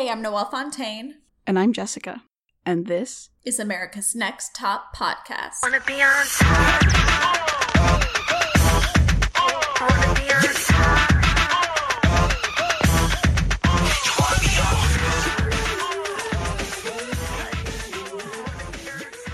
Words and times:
Hey, 0.00 0.08
I'm 0.08 0.22
Noelle 0.22 0.46
Fontaine. 0.46 1.16
And 1.46 1.58
I'm 1.58 1.74
Jessica. 1.74 2.22
And 2.64 2.86
this 2.86 3.28
is 3.44 3.60
America's 3.60 4.14
Next 4.14 4.56
Top 4.56 4.96
Podcast. 4.96 5.56
Wanna 5.62 5.82
be 5.86 6.00
on 6.00 6.24
top. 6.26 6.82
Wanna 9.78 10.14
be 10.14 10.32
on 10.32 10.40
top. 10.54 11.10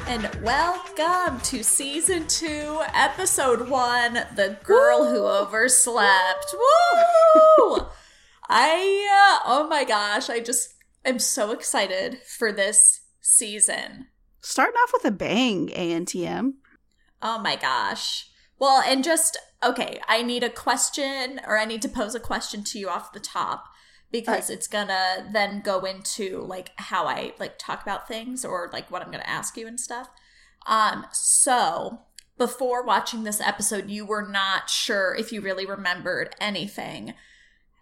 And 0.08 0.28
welcome 0.42 1.40
to 1.42 1.62
season 1.62 2.26
two, 2.26 2.80
episode 2.92 3.68
one 3.68 4.14
The 4.34 4.58
Girl 4.64 5.04
Who 5.04 5.28
Overslept. 5.28 6.56
Woo! 6.58 7.86
I, 8.48 9.40
uh, 9.42 9.48
oh 9.48 9.66
my 9.68 9.84
gosh, 9.84 10.30
I 10.30 10.40
just 10.40 10.74
am 11.04 11.18
so 11.18 11.52
excited 11.52 12.18
for 12.22 12.52
this 12.52 13.02
season. 13.20 14.06
starting 14.41 14.77
off 14.77 14.92
with 14.92 15.05
a 15.05 15.10
bang, 15.10 15.69
ANTM. 15.69 16.55
Oh 17.20 17.38
my 17.41 17.56
gosh. 17.56 18.28
Well, 18.59 18.82
and 18.86 19.02
just, 19.02 19.36
okay, 19.62 20.00
I 20.09 20.22
need 20.22 20.45
a 20.45 20.50
question 20.50 21.41
or 21.46 21.59
I 21.59 21.64
need 21.64 21.82
to 21.82 21.88
pose 21.88 22.14
a 22.14 22.20
question 22.20 22.62
to 22.64 22.78
you 22.78 22.88
off 22.88 23.12
the 23.12 23.20
top 23.20 23.64
because 24.12 24.48
it's 24.48 24.69
gonna 24.69 25.28
then 25.33 25.60
go 25.60 25.84
into 25.84 26.41
like 26.41 26.70
how 26.77 27.06
I 27.06 27.34
like 27.38 27.58
talk 27.58 27.83
about 27.83 28.08
things 28.08 28.44
or 28.44 28.70
like 28.72 28.91
what 28.91 29.02
I'm 29.02 29.10
gonna 29.10 29.24
ask 29.27 29.56
you 29.56 29.66
and 29.66 29.78
stuff. 29.78 30.08
Um, 30.66 31.06
so 31.12 32.02
before 32.38 32.84
watching 32.84 33.24
this 33.24 33.41
episode, 33.41 33.91
you 33.91 34.06
were 34.06 34.27
not 34.27 34.70
sure 34.70 35.14
if 35.14 35.33
you 35.33 35.41
really 35.41 35.66
remembered 35.66 36.34
anything. 36.41 37.14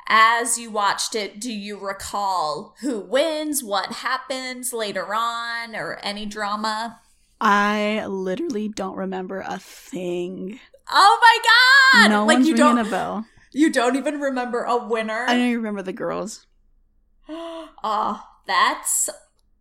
As 0.07 0.59
you 0.59 0.71
watched 0.71 1.15
it, 1.15 1.41
do 1.41 1.53
you 1.53 1.79
recall 1.79 2.75
who 2.81 3.01
wins, 3.01 3.65
what 3.65 3.93
happens 3.93 4.73
later 4.73 5.15
on, 5.15 5.75
or 5.75 5.99
any 6.03 6.27
drama? 6.27 7.01
I 7.41 8.05
literally 8.07 8.69
don't 8.69 8.97
remember 8.97 9.41
a 9.47 9.59
thing. 9.59 10.61
Oh 10.91 11.19
my 11.21 12.03
god! 12.03 12.11
no 12.11 12.27
like 12.27 12.37
one's 12.37 12.49
you 12.49 12.57
don't 12.57 12.79
a 12.79 12.85
bell. 12.85 13.27
you 13.53 13.73
don't 13.73 13.97
even 13.97 14.21
remember 14.21 14.63
a 14.65 14.77
winner. 14.77 15.25
I 15.27 15.33
don't 15.33 15.47
even 15.47 15.57
remember 15.57 15.83
the 15.83 15.93
girls. 15.93 16.47
oh, 17.29 18.23
that's 18.47 19.09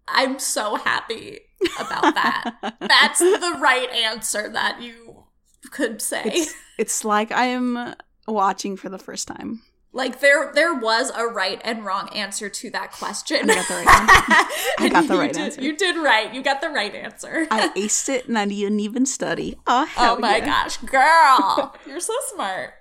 I'm 0.08 0.40
so 0.40 0.76
happy 0.76 1.40
about 1.80 2.14
that. 2.16 2.76
that's 2.80 3.20
the 3.20 3.58
right 3.62 3.90
answer 3.90 4.50
that 4.50 4.82
you 4.82 5.24
could 5.72 6.02
say. 6.02 6.24
It's, 6.26 6.54
it's 6.78 7.06
like 7.06 7.32
I 7.32 7.46
am 7.46 7.96
watching 8.28 8.76
for 8.76 8.90
the 8.90 9.00
first 9.00 9.28
time. 9.28 9.62
Like 9.96 10.20
there 10.22 10.52
there 10.54 10.74
was 10.74 11.12
a 11.16 11.26
right 11.28 11.62
and 11.64 11.86
wrong 11.86 12.10
answer 12.16 12.50
to 12.50 12.70
that 12.72 12.92
question. 12.92 13.50
I 13.50 13.56
got 13.56 13.68
the 13.68 13.76
right 13.76 13.88
answer. 13.88 14.54
I 14.80 14.90
got 14.90 15.08
the 15.08 15.14
You 15.14 15.20
right 15.20 15.34
did- 15.34 15.42
answer. 15.42 15.62
You 15.62 15.78
did 15.78 15.96
right. 15.98 16.34
You 16.34 16.42
got 16.44 16.62
the 16.62 16.70
right 16.70 16.94
answer. 16.96 17.48
I 17.52 17.70
aced 17.70 18.10
it 18.10 18.28
and 18.28 18.38
I 18.38 18.46
didn't 18.46 18.80
even 18.80 19.06
study. 19.06 19.58
Oh, 19.68 19.88
oh 19.98 20.18
my 20.20 20.38
yeah. 20.38 20.46
gosh, 20.46 20.78
girl. 20.78 21.76
You're 21.86 22.00
so 22.00 22.14
smart. 22.34 22.74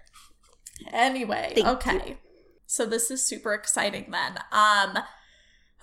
Anyway, 0.92 1.52
Thank 1.54 1.66
okay. 1.66 2.18
So 2.66 2.86
this 2.86 3.10
is 3.10 3.22
super 3.24 3.52
exciting 3.54 4.10
then. 4.10 4.38
Um 4.50 4.98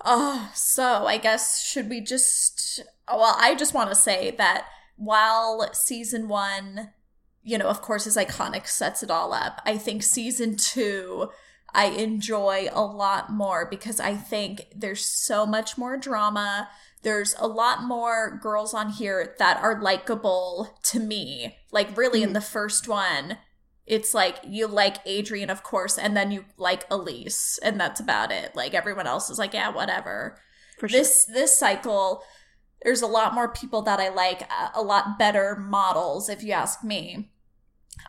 oh, 0.04 0.50
so 0.54 1.06
I 1.06 1.16
guess 1.16 1.62
should 1.64 1.88
we 1.88 2.00
just 2.00 2.80
well, 3.08 3.36
I 3.38 3.54
just 3.54 3.74
want 3.74 3.90
to 3.90 3.94
say 3.96 4.32
that 4.38 4.66
while 4.96 5.68
season 5.72 6.28
1, 6.28 6.90
you 7.42 7.58
know, 7.58 7.66
of 7.66 7.82
course 7.82 8.06
is 8.06 8.16
iconic, 8.16 8.66
sets 8.66 9.02
it 9.02 9.10
all 9.10 9.32
up. 9.32 9.60
I 9.64 9.78
think 9.78 10.02
season 10.02 10.56
2 10.56 11.30
I 11.72 11.86
enjoy 11.86 12.68
a 12.72 12.82
lot 12.82 13.30
more 13.30 13.64
because 13.64 14.00
I 14.00 14.14
think 14.16 14.66
there's 14.74 15.04
so 15.06 15.46
much 15.46 15.78
more 15.78 15.96
drama. 15.96 16.68
There's 17.02 17.34
a 17.38 17.46
lot 17.46 17.84
more 17.84 18.38
girls 18.42 18.74
on 18.74 18.90
here 18.90 19.36
that 19.38 19.58
are 19.58 19.80
likable 19.80 20.80
to 20.86 20.98
me. 20.98 21.56
Like, 21.70 21.96
really, 21.96 22.22
in 22.22 22.30
Mhm. 22.30 22.34
the 22.34 22.40
first 22.40 22.88
one, 22.88 23.38
it's 23.86 24.14
like 24.14 24.40
you 24.44 24.66
like 24.66 25.04
Adrianne, 25.04 25.48
of 25.50 25.62
course, 25.62 25.96
and 25.96 26.16
then 26.16 26.30
you 26.32 26.44
like 26.56 26.88
Elyse, 26.90 27.58
and 27.62 27.80
that's 27.80 28.00
about 28.00 28.32
it. 28.32 28.54
Like, 28.56 28.74
everyone 28.74 29.06
else 29.06 29.30
is 29.30 29.38
like, 29.38 29.54
yeah, 29.54 29.68
whatever. 29.68 30.40
For 30.78 30.88
sure. 30.88 30.98
This 30.98 31.24
this 31.26 31.56
cycle, 31.56 32.24
there's 32.82 33.02
a 33.02 33.06
lot 33.06 33.34
more 33.34 33.48
people 33.48 33.82
that 33.82 34.00
I 34.00 34.08
like, 34.08 34.42
a, 34.42 34.70
a 34.74 34.82
lot 34.82 35.18
better 35.18 35.56
models, 35.56 36.28
if 36.28 36.42
you 36.42 36.52
ask 36.52 36.82
me. 36.82 37.30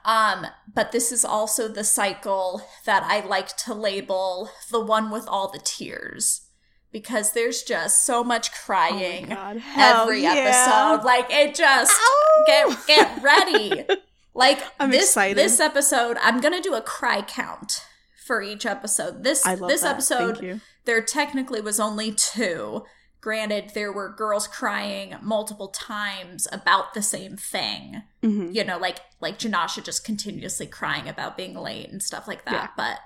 Um, 0.06 0.48
but 0.74 0.92
this 0.92 1.12
is 1.12 1.26
also 1.26 1.68
the 1.68 1.84
cycle 1.84 2.62
that 2.86 3.04
I 3.04 3.26
like 3.26 3.56
to 3.58 3.74
label 3.74 4.50
the 4.70 4.80
one 4.80 5.12
with 5.12 5.28
all 5.28 5.52
the 5.52 5.60
tears 5.60 6.48
because 6.92 7.34
there's 7.34 7.64
just 7.64 8.06
so 8.06 8.24
much 8.24 8.50
Oh 8.50 8.56
crying. 8.66 9.28
Hell 9.28 10.04
every 10.04 10.24
yeah. 10.24 10.34
episode. 10.34 11.06
Like 11.06 11.28
it 11.30 11.56
just 11.56 11.92
Ow. 11.92 12.44
get 12.48 12.88
get 12.88 13.24
ready. 13.24 13.86
Like 14.34 14.60
I'm 14.80 14.92
this 14.92 15.10
excited. 15.10 15.38
this 15.38 15.60
episode, 15.60 16.16
I'm 16.22 16.40
gonna 16.40 16.62
do 16.62 16.74
a 16.74 16.82
cry 16.82 17.22
count 17.22 17.86
for 18.26 18.42
each 18.42 18.66
episode. 18.66 19.24
This 19.24 19.44
this 19.44 19.82
that. 19.82 19.96
episode 19.96 20.62
there 20.86 21.02
technically 21.02 21.60
was 21.60 21.82
only 21.82 22.14
two. 22.14 22.86
Granted, 23.22 23.72
there 23.76 23.94
were 23.94 24.10
girls 24.10 24.48
crying 24.48 25.16
multiple 25.22 25.68
times 25.68 26.48
about 26.52 26.94
the 26.94 27.04
same 27.04 27.38
thing. 27.38 28.02
hmm 28.22 28.50
You 28.52 28.64
know, 28.64 28.78
like 28.80 29.00
like 29.20 29.38
Jenascia 29.40 29.84
just 29.84 30.04
continuously 30.04 30.66
crying 30.66 31.08
about 31.08 31.38
being 31.38 31.54
late 31.56 31.90
and 31.90 32.02
stuff 32.02 32.28
like 32.28 32.46
that. 32.46 32.54
Yeah. 32.54 32.68
But 32.76 33.00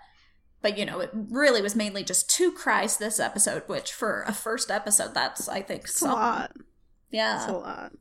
but 0.62 0.78
you 0.78 0.86
know, 0.86 1.00
it 1.02 1.12
really 1.14 1.62
was 1.62 1.76
mainly 1.76 2.04
just 2.04 2.30
two 2.30 2.52
cries 2.52 2.98
this 2.98 3.20
episode, 3.20 3.64
which 3.68 3.92
for 3.92 4.24
a 4.24 4.34
first 4.34 4.72
episode, 4.72 5.14
that's 5.14 5.48
I 5.50 5.62
think 5.62 5.84
It's 5.84 6.02
a 6.02 6.06
lot. 6.08 6.52
Yeah. 7.12 7.36
It's 7.36 7.52
a 7.52 7.58
lot. 7.58 7.92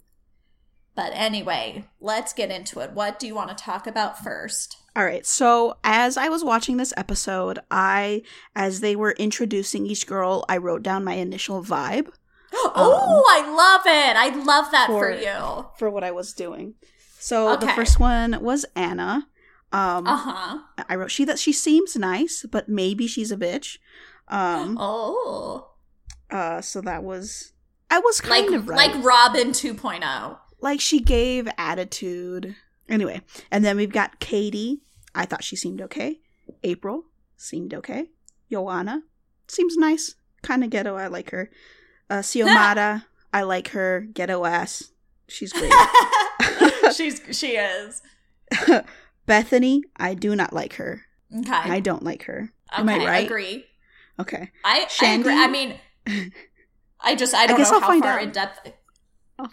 But 0.96 1.10
anyway, 1.14 1.86
let's 2.00 2.32
get 2.32 2.50
into 2.50 2.80
it. 2.80 2.92
What 2.92 3.18
do 3.18 3.26
you 3.26 3.34
want 3.34 3.48
to 3.56 3.64
talk 3.64 3.86
about 3.86 4.22
first? 4.22 4.76
All 4.94 5.04
right. 5.04 5.26
So, 5.26 5.76
as 5.82 6.16
I 6.16 6.28
was 6.28 6.44
watching 6.44 6.76
this 6.76 6.94
episode, 6.96 7.58
I, 7.70 8.22
as 8.54 8.80
they 8.80 8.94
were 8.94 9.12
introducing 9.12 9.86
each 9.86 10.06
girl, 10.06 10.44
I 10.48 10.56
wrote 10.58 10.82
down 10.84 11.02
my 11.04 11.14
initial 11.14 11.62
vibe 11.64 12.08
oh, 12.54 13.24
I 13.28 13.50
love 13.50 13.86
it. 13.86 14.16
I 14.16 14.44
love 14.44 14.70
that 14.70 14.86
for, 14.86 15.12
for- 15.12 15.18
you. 15.20 15.66
for 15.78 15.90
what 15.90 16.04
I 16.04 16.12
was 16.12 16.32
doing. 16.32 16.74
So, 17.18 17.56
the 17.56 17.68
first 17.68 17.98
one 17.98 18.38
was 18.40 18.64
Anna. 18.76 19.26
Um, 19.72 20.06
Uh 20.06 20.16
huh. 20.16 20.58
I 20.88 20.94
wrote 20.94 21.10
she 21.10 21.24
that 21.24 21.40
she 21.40 21.52
seems 21.52 21.96
nice, 21.96 22.46
but 22.48 22.68
maybe 22.68 23.08
she's 23.08 23.32
a 23.32 23.36
bitch. 23.36 23.78
Um, 24.28 24.76
Oh. 24.80 25.70
uh, 26.30 26.60
so 26.60 26.80
that 26.82 27.02
was 27.02 27.52
I 27.90 27.98
was 27.98 28.22
Like 28.24 28.44
kind 28.44 28.54
of 28.54 28.68
right. 28.68 28.92
like 28.94 29.04
Robin 29.04 29.48
oh. 29.48 29.52
2.0. 29.52 30.38
like 30.64 30.80
she 30.80 30.98
gave 30.98 31.46
attitude. 31.58 32.56
Anyway, 32.88 33.20
and 33.50 33.64
then 33.64 33.76
we've 33.76 33.92
got 33.92 34.18
Catie. 34.18 34.80
I 35.14 35.26
thought 35.26 35.44
she 35.44 35.54
seemed 35.56 35.80
okay. 35.82 36.20
April 36.64 37.04
seemed 37.36 37.72
okay. 37.74 38.06
Joanna 38.50 39.02
seems 39.46 39.76
nice, 39.76 40.16
kind 40.42 40.64
of 40.64 40.70
ghetto. 40.70 40.96
I 40.96 41.06
like 41.06 41.30
her. 41.30 41.50
Uh, 42.10 42.16
Xiomara, 42.20 43.04
I 43.32 43.42
like 43.42 43.68
her. 43.68 44.06
Ghetto 44.12 44.44
ass. 44.44 44.90
She's 45.28 45.52
great. 45.52 45.72
She's 46.94 47.20
she 47.32 47.56
is. 47.56 48.02
Bethany, 49.26 49.82
I 49.96 50.14
do 50.14 50.34
not 50.36 50.52
like 50.52 50.74
her. 50.74 51.02
Okay. 51.36 51.50
I 51.52 51.80
don't 51.80 52.02
like 52.02 52.24
her. 52.24 52.52
okay, 52.72 52.80
Am 52.80 52.88
I 52.88 53.04
right? 53.04 53.26
agree. 53.26 53.64
Okay. 54.20 54.50
I, 54.64 54.86
I 55.02 55.06
agree. 55.14 55.34
I 55.34 55.48
mean 55.48 55.78
I 57.00 57.14
just 57.14 57.34
I 57.34 57.46
don't 57.46 57.56
guess 57.56 57.70
know 57.70 57.76
I'll 57.78 57.82
how 57.82 58.00
far 58.00 58.18
out. 58.18 58.22
in 58.22 58.30
depth 58.30 58.70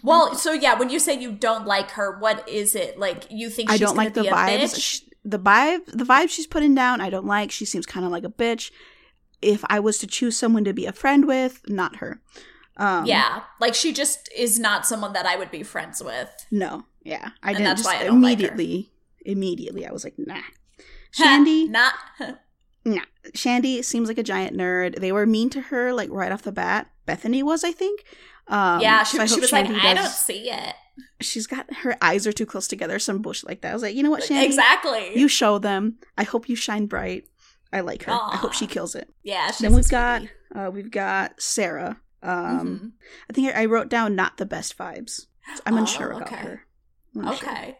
Well, 0.02 0.34
so 0.36 0.52
yeah, 0.52 0.74
when 0.78 0.90
you 0.90 0.98
say 0.98 1.14
you 1.20 1.32
don't 1.32 1.66
like 1.66 1.90
her, 1.92 2.18
what 2.18 2.48
is 2.48 2.74
it? 2.74 2.98
Like 2.98 3.24
you 3.30 3.50
think 3.50 3.70
I 3.70 3.76
don't 3.78 3.96
like 3.96 4.14
the 4.14 4.22
vibes. 4.22 4.58
bitch? 4.60 4.80
Sh- 4.80 5.00
The 5.24 5.38
vibe, 5.38 5.86
the 5.86 6.04
vibe 6.04 6.28
she's 6.30 6.46
putting 6.46 6.74
down, 6.74 7.00
I 7.00 7.10
don't 7.10 7.26
like. 7.26 7.50
She 7.50 7.64
seems 7.64 7.86
kind 7.86 8.04
of 8.06 8.12
like 8.12 8.24
a 8.24 8.28
bitch. 8.28 8.70
If 9.40 9.64
I 9.68 9.80
was 9.80 9.98
to 9.98 10.06
choose 10.06 10.36
someone 10.36 10.62
to 10.64 10.72
be 10.72 10.86
a 10.86 10.92
friend 10.92 11.26
with, 11.26 11.62
not 11.68 11.96
her. 11.96 12.20
Um, 12.76 13.06
yeah, 13.06 13.42
like 13.60 13.74
she 13.74 13.92
just 13.92 14.28
is 14.36 14.58
not 14.58 14.86
someone 14.86 15.12
that 15.14 15.26
I 15.26 15.36
would 15.36 15.50
be 15.50 15.62
friends 15.64 16.02
with. 16.02 16.30
No. 16.50 16.84
Yeah. 17.02 17.30
I 17.42 17.48
And 17.50 17.58
didn't 17.58 17.64
that's 17.64 17.82
just 17.82 17.92
why 17.94 18.00
I 18.00 18.04
don't 18.06 18.22
like 18.22 18.38
her. 18.40 18.46
immediately. 18.48 18.92
Immediately, 19.24 19.86
I 19.86 19.90
was 19.92 20.04
like, 20.04 20.14
nah. 20.16 20.40
Shandi, 21.12 21.68
not 21.78 21.94
nah. 22.84 23.02
Shandi 23.36 23.84
seems 23.84 24.08
like 24.08 24.18
a 24.18 24.22
giant 24.22 24.56
nerd. 24.56 25.00
They 25.00 25.12
were 25.12 25.26
mean 25.26 25.50
to 25.50 25.60
her 25.60 25.92
like 25.92 26.08
right 26.10 26.32
off 26.32 26.42
the 26.42 26.52
bat. 26.52 26.90
Bethany 27.06 27.42
was, 27.42 27.64
I 27.64 27.72
think. 27.72 28.04
Um, 28.48 28.80
yeah. 28.80 29.02
She, 29.04 29.16
so 29.16 29.22
I 29.22 29.26
she 29.26 29.40
was 29.40 29.52
like, 29.52 29.66
Shandi 29.66 29.80
I 29.80 29.94
don't 29.94 30.08
see 30.10 30.50
it 30.50 30.74
She's 31.20 31.46
got 31.46 31.72
her 31.72 31.96
eyes 32.02 32.26
are 32.26 32.32
too 32.32 32.44
close 32.46 32.68
together. 32.68 32.98
Some 32.98 33.22
bullshit 33.22 33.48
like 33.48 33.62
that. 33.62 33.70
I 33.70 33.74
was 33.74 33.82
like, 33.82 33.94
you 33.94 34.02
know 34.02 34.10
what, 34.10 34.22
Shandi? 34.24 34.44
exactly. 34.44 35.18
You 35.18 35.26
show 35.28 35.58
them. 35.58 35.98
I 36.18 36.24
hope 36.24 36.48
you 36.48 36.56
shine 36.56 36.86
bright. 36.86 37.24
I 37.72 37.80
like 37.80 38.02
her. 38.04 38.12
I 38.12 38.36
hope 38.36 38.52
she 38.52 38.66
kills 38.66 38.94
it. 38.94 39.08
yeah. 39.22 39.46
She's 39.46 39.58
then 39.60 39.72
we've 39.74 39.88
got 39.88 40.22
uh, 40.54 40.70
we've 40.72 40.90
got 40.90 41.40
Sarah. 41.40 41.98
Um, 42.22 42.68
Mhm. 42.68 42.92
I 43.30 43.32
think 43.32 43.56
I 43.56 43.64
wrote 43.64 43.88
down 43.88 44.14
not 44.14 44.36
the 44.36 44.44
best 44.46 44.76
vibes. 44.76 45.26
I'm 45.66 45.74
Oh, 45.74 45.78
unsure 45.78 46.10
about 46.10 46.22
okay. 46.28 46.36
her. 46.36 46.66
I'm 47.16 47.28
unsure. 47.28 47.48
Okay. 47.48 47.78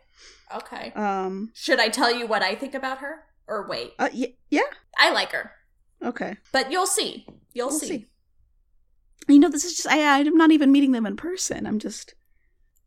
Okay. 0.56 0.92
Um. 0.94 1.50
Should 1.54 1.80
I 1.80 1.88
tell 1.88 2.12
you 2.14 2.26
what 2.26 2.42
I 2.42 2.54
think 2.54 2.74
about 2.74 2.98
her? 2.98 3.24
Or 3.46 3.66
wait. 3.68 3.92
Uh. 3.98 4.08
Y- 4.14 4.34
yeah. 4.50 4.62
I 4.96 5.10
like 5.12 5.32
her. 5.32 5.50
Okay. 6.02 6.36
But 6.52 6.72
you'll 6.72 6.86
see. 6.86 7.26
You'll 7.52 7.68
We'll 7.68 7.78
see. 7.78 7.86
see. 7.88 8.06
You 9.28 9.38
know, 9.38 9.48
this 9.48 9.64
is 9.64 9.76
just 9.76 9.88
I 9.88 10.20
I'm 10.20 10.36
not 10.36 10.50
even 10.52 10.72
meeting 10.72 10.92
them 10.92 11.06
in 11.06 11.16
person. 11.16 11.66
I'm 11.66 11.78
just 11.78 12.14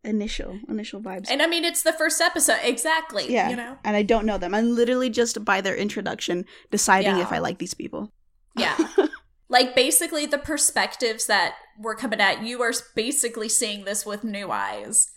initial 0.04 0.60
initial 0.70 1.02
vibes. 1.02 1.28
And 1.30 1.42
I 1.42 1.48
mean, 1.48 1.66
it's 1.66 1.84
the 1.84 1.94
first 1.94 2.22
episode. 2.22 2.60
Exactly. 2.64 3.32
yeah. 3.32 3.50
You 3.50 3.56
know? 3.56 3.78
And 3.84 3.96
I 3.96 4.04
don't 4.04 4.26
know 4.26 4.38
them. 4.38 4.54
I'm 4.54 4.76
literally 4.76 5.10
just 5.10 5.44
by 5.44 5.62
their 5.62 5.76
introduction 5.76 6.46
deciding 6.72 7.18
Yeah. 7.18 7.24
if 7.24 7.32
I 7.32 7.40
like 7.40 7.58
these 7.58 7.74
people. 7.74 8.12
Yeah. 8.56 8.78
like 9.50 9.76
basically 9.76 10.26
the 10.26 10.38
perspectives 10.38 11.26
that 11.28 11.56
we're 11.80 11.96
coming 11.96 12.22
at, 12.22 12.44
you 12.44 12.62
are 12.62 12.74
basically 12.96 13.50
seeing 13.50 13.86
this 13.86 14.06
with 14.06 14.24
new 14.24 14.52
eyes. 14.52 15.12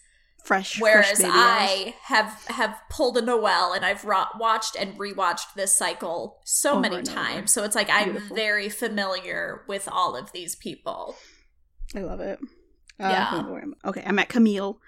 Fresh. 0.45 0.81
Whereas 0.81 1.21
fresh. 1.21 1.31
I 1.33 1.95
have 2.05 2.45
have 2.49 2.79
pulled 2.91 3.19
a 3.19 3.23
Noelle 3.23 3.73
and 3.75 3.85
I've 3.85 4.05
ro- 4.05 4.25
watched 4.39 4.77
and 4.77 4.99
rewatched 4.99 5.55
this 5.55 5.77
cycle 5.77 6.39
so 6.45 6.73
Over 6.73 6.81
many 6.81 7.03
times. 7.03 7.53
So 7.53 7.65
it's 7.65 7.75
like 7.75 7.91
I'm 7.91 8.19
very 8.35 8.69
familiar 8.69 9.63
with 9.69 9.89
all 9.91 10.17
of 10.17 10.33
these 10.33 10.57
people. 10.57 11.17
I 11.95 12.01
love 12.01 12.21
it. 12.21 12.39
Yeah. 12.99 13.29
Uh, 13.33 13.55
am 13.57 13.75
okay, 13.85 14.03
I'm 14.07 14.19
at 14.19 14.29
Camille. 14.29 14.81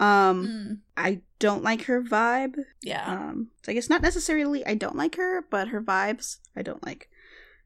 Um, 0.00 0.46
Mm, 0.46 0.78
I 0.96 1.20
don't 1.38 1.62
like 1.62 1.82
her 1.84 2.02
vibe. 2.02 2.56
yeah. 2.82 3.04
Um, 3.06 3.48
so 3.62 3.70
I 3.72 3.74
guess 3.74 3.90
not 3.90 4.02
necessarily 4.02 4.64
I 4.66 4.74
don't 4.74 4.96
like 4.96 5.16
her, 5.16 5.44
but 5.50 5.68
her 5.68 5.82
vibes 5.82 6.38
I 6.56 6.62
don't 6.62 6.84
like. 6.84 7.08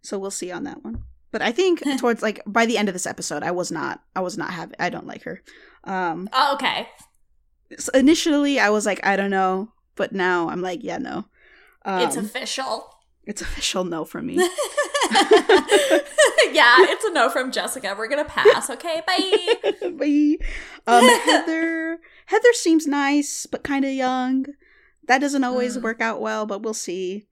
So 0.02 0.18
we'll 0.18 0.30
see 0.30 0.50
on 0.52 0.64
that 0.64 0.84
one. 0.84 1.04
But 1.30 1.42
I 1.42 1.52
think 1.52 1.82
towards 1.98 2.22
like 2.22 2.42
by 2.46 2.66
the 2.66 2.76
end 2.76 2.88
of 2.88 2.94
this 2.94 3.06
episode, 3.06 3.42
I 3.42 3.52
was 3.52 3.70
not 3.70 4.02
I 4.14 4.20
was 4.20 4.36
not 4.36 4.50
happy. 4.50 4.74
I 4.78 4.90
don't 4.90 5.06
like 5.06 5.22
her. 5.22 5.42
Um, 5.84 6.28
oh, 6.32 6.54
okay. 6.54 6.88
So 7.78 7.90
initially 7.94 8.58
I 8.60 8.70
was 8.70 8.86
like 8.86 9.04
I 9.06 9.16
don't 9.16 9.30
know, 9.30 9.72
but 9.96 10.12
now 10.12 10.48
I'm 10.48 10.60
like 10.62 10.82
yeah 10.82 10.98
no. 10.98 11.24
Um, 11.84 12.02
it's 12.02 12.16
official. 12.16 12.88
it's 13.24 13.40
official 13.42 13.84
no 13.84 14.04
from 14.04 14.26
me. 14.26 14.34
yeah, 16.52 16.76
it's 16.80 17.04
a 17.04 17.12
no 17.12 17.28
from 17.28 17.52
Jessica. 17.52 17.94
We're 17.96 18.08
gonna 18.08 18.24
pass. 18.24 18.70
Okay, 18.70 19.02
bye. 19.06 19.70
Bye. 19.98 20.36
Um, 20.86 21.04
Heather. 21.24 21.98
Heather 22.26 22.52
seems 22.52 22.86
nice, 22.86 23.46
but 23.46 23.62
kind 23.64 23.84
of 23.84 23.92
young. 23.92 24.46
That 25.06 25.20
doesn't 25.20 25.44
always 25.44 25.76
Mm. 25.78 25.82
work 25.82 26.00
out 26.00 26.20
well, 26.20 26.46
but 26.46 26.62
we'll 26.62 26.74
see. 26.74 27.28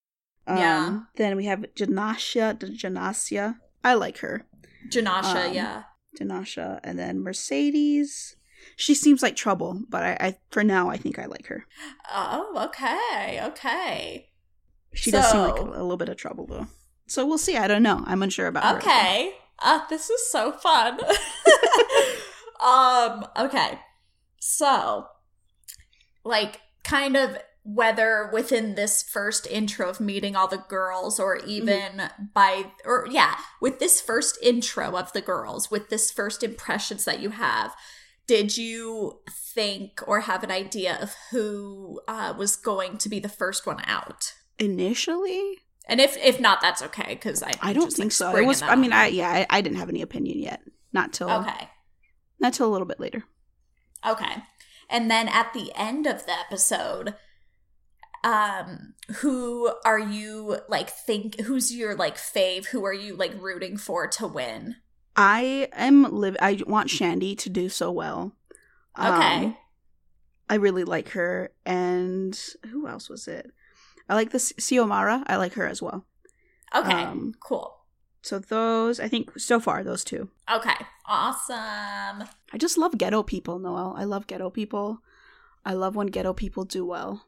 Um, 0.47 0.59
Yeah. 0.59 1.01
Then 1.17 1.37
we 1.37 1.47
have 1.47 1.65
Jenascia. 1.75 2.55
Jenascia. 2.59 3.57
I 3.83 3.95
like 3.95 4.19
her. 4.19 4.47
Jenascia, 4.89 5.47
Um, 5.49 5.55
yeah. 5.55 5.83
Jenascia, 6.21 6.79
and 6.85 6.99
then 6.99 7.21
Mercedes. 7.21 8.37
She 8.77 8.95
seems 8.95 9.23
like 9.23 9.37
trouble, 9.37 9.83
but 9.89 10.03
I, 10.03 10.17
I 10.21 10.39
for 10.51 10.65
now 10.65 10.89
I 10.89 10.97
think 10.97 11.19
I 11.19 11.27
like 11.27 11.47
her. 11.47 11.67
Oh, 12.13 12.69
okay, 12.69 13.41
okay. 13.45 14.31
She 14.95 15.11
does 15.11 15.31
seem 15.31 15.41
like 15.41 15.55
a, 15.55 15.59
So- 15.59 15.65
little 15.71 15.97
bit 15.97 16.09
of 16.09 16.17
trouble 16.17 16.47
though. 16.47 16.67
So 17.07 17.27
we'll 17.27 17.39
see. 17.39 17.57
I 17.57 17.69
don't 17.69 17.83
know. 17.83 18.03
I'm 18.07 18.23
unsure 18.23 18.47
about 18.47 18.65
her. 18.65 18.79
Okay. 18.79 19.35
Uh, 19.59 19.81
this 19.91 20.09
is 20.09 20.31
so 20.31 20.53
fun. 20.53 20.99
um, 22.65 23.27
okay. 23.37 23.79
So, 24.41 25.07
like, 26.25 26.61
kind 26.83 27.17
of 27.17 27.39
whether 27.63 28.29
within 28.33 28.75
this 28.75 29.03
first 29.03 29.47
intro 29.47 29.89
of 29.89 30.01
meeting 30.01 30.37
all 30.37 30.49
the 30.49 30.63
girls 30.69 31.19
or 31.19 31.37
even 31.47 32.11
by 32.35 32.67
or 32.85 33.07
yeah 33.11 33.37
with 33.59 33.79
this 33.79 34.03
first 34.03 34.37
intro 34.43 34.99
of 34.99 35.11
the 35.15 35.23
girls 35.23 35.71
with 35.71 35.89
this 35.89 36.11
first 36.11 36.43
impressions 36.43 37.07
that 37.07 37.21
you 37.21 37.31
have 37.31 37.75
did 38.27 38.57
you 38.57 39.21
think 39.31 40.01
or 40.07 40.21
have 40.21 40.43
an 40.43 40.51
idea 40.51 40.99
of 41.01 41.15
who 41.31 42.01
uh, 42.09 42.35
was 42.37 42.57
going 42.57 42.99
to 42.99 43.09
be 43.09 43.19
the 43.19 43.29
first 43.29 43.67
one 43.67 43.83
out 43.87 44.35
Initially, 44.59 45.59
and 45.89 46.01
if 46.01 46.17
if 46.19 46.39
not 46.39 46.61
that's 46.61 46.81
okay 46.81 47.15
because 47.15 47.43
i 47.43 47.51
I 47.61 47.73
don't 47.73 47.87
just, 47.87 47.97
think 47.97 48.09
like, 48.09 48.13
so. 48.13 48.37
It 48.37 48.47
was. 48.47 48.63
I 48.63 48.77
mean, 48.77 48.93
I 48.93 49.09
yeah, 49.09 49.29
I, 49.29 49.47
I 49.51 49.61
didn't 49.61 49.79
have 49.79 49.89
any 49.89 50.01
opinion 50.01 50.39
yet. 50.39 50.61
Not 50.93 51.13
till 51.13 51.29
okay 51.29 51.71
not 52.45 52.53
till 52.53 52.69
a 52.69 52.73
little 52.73 52.87
bit 52.87 53.01
later. 53.01 53.25
Okay. 54.07 54.43
And 54.91 55.11
then 55.11 55.29
at 55.29 55.53
the 55.55 55.73
end 55.75 56.07
of 56.07 56.27
the 56.27 56.39
episode, 56.39 57.15
um, 58.23 58.95
who 59.17 59.73
are 59.85 59.99
you 59.99 60.59
like 60.69 60.91
think 60.91 61.41
who's 61.41 61.75
your 61.75 61.95
like 61.95 62.17
fave? 62.17 62.67
Who 62.67 62.85
are 62.85 62.93
you 62.93 63.17
like 63.17 63.33
rooting 63.41 63.77
for 63.77 64.07
to 64.07 64.27
win? 64.27 64.77
I 65.17 65.69
am 65.73 66.03
live. 66.13 66.37
I 66.41 66.61
want 66.67 66.89
Shandi 66.89 67.37
to 67.39 67.51
do 67.51 67.69
so 67.69 67.91
well. 67.91 68.33
Okay. 68.99 69.45
Um, 69.47 69.57
I 70.49 70.57
really 70.57 70.85
like 70.85 71.11
her, 71.11 71.51
and 71.65 72.39
who 72.71 72.87
else 72.87 73.09
was 73.09 73.29
it? 73.29 73.51
I 74.09 74.15
like 74.15 74.31
this 74.31 74.53
Xiomara. 74.55 75.23
I 75.27 75.37
like 75.37 75.55
her 75.55 75.67
as 75.67 75.81
well. 75.81 76.05
Okay. 76.75 76.93
um, 76.93 77.35
cool. 77.41 77.77
So 78.23 78.39
those, 78.39 79.01
I 79.01 79.09
think, 79.09 79.39
so 79.39 79.61
far 79.61 79.83
those 79.83 80.03
two. 80.05 80.29
Okay. 80.53 80.75
Awesome. 81.07 82.27
I 82.53 82.59
just 82.59 82.79
love 82.79 82.97
ghetto 82.99 83.23
people, 83.23 83.59
Noelle. 83.59 83.95
I 83.97 84.05
love 84.05 84.27
ghetto 84.27 84.51
people. 84.51 85.01
I 85.65 85.75
love 85.75 85.95
when 85.97 86.09
ghetto 86.09 86.33
people 86.33 86.65
do 86.65 86.85
well. 86.85 87.25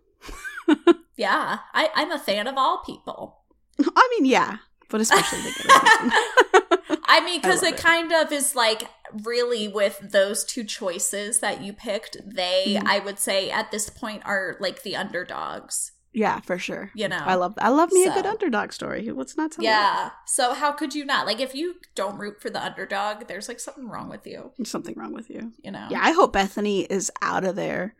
Yeah. 1.17 1.61
I, 1.73 1.89
I'm 1.95 2.13
a 2.13 2.19
fan 2.19 2.47
of 2.47 2.57
all 2.59 2.83
people. 2.85 3.39
I 3.81 4.09
mean, 4.15 4.27
yeah, 4.27 4.59
but 4.91 5.01
especially 5.01 5.41
the. 5.41 6.99
I 7.09 7.25
mean, 7.25 7.41
because 7.41 7.63
it 7.63 7.75
it. 7.75 7.81
kind 7.81 8.13
of 8.13 8.33
is 8.33 8.55
like 8.55 8.89
really 9.25 9.69
with 9.69 9.99
those 10.03 10.45
two 10.45 10.65
choices 10.65 11.39
that 11.41 11.63
you 11.63 11.73
picked, 11.73 12.17
they, 12.27 12.77
Mhm. 12.81 12.87
I 12.87 12.99
would 12.99 13.19
say 13.19 13.51
at 13.51 13.71
this 13.71 13.89
point, 13.89 14.23
are 14.25 14.57
like 14.61 14.83
the 14.83 14.97
underdogs, 14.97 15.93
yeah, 16.13 16.41
for 16.41 16.59
sure. 16.59 16.91
you 16.95 17.09
know? 17.09 17.19
I 17.21 17.35
love. 17.35 17.55
I 17.59 17.69
love 17.69 17.93
me 17.93 18.05
a 18.07 18.13
good 18.13 18.27
underdog 18.27 18.73
story. 18.73 19.11
What's 19.13 19.37
not 19.37 19.53
to 19.53 19.61
love? 19.61 19.65
Yeah. 19.65 20.11
So 20.27 20.55
how 20.55 20.73
could 20.73 20.95
you 20.95 21.05
not? 21.05 21.27
Like 21.27 21.41
if 21.41 21.55
you 21.55 21.77
don't 21.95 22.19
root 22.19 22.41
for 22.43 22.51
the 22.51 22.63
underdog, 22.63 23.29
there's 23.29 23.49
like 23.49 23.61
something 23.61 23.89
wrong 23.89 24.09
with 24.09 24.27
you, 24.27 24.53
something 24.65 24.95
wrong 24.97 25.13
with 25.13 25.31
you. 25.31 25.53
you 25.63 25.71
know? 25.71 25.87
Yeah, 25.91 26.01
I 26.03 26.13
hope 26.13 26.33
Bethany 26.33 26.83
is 26.85 27.11
out 27.23 27.45
of 27.45 27.55
there. 27.57 27.95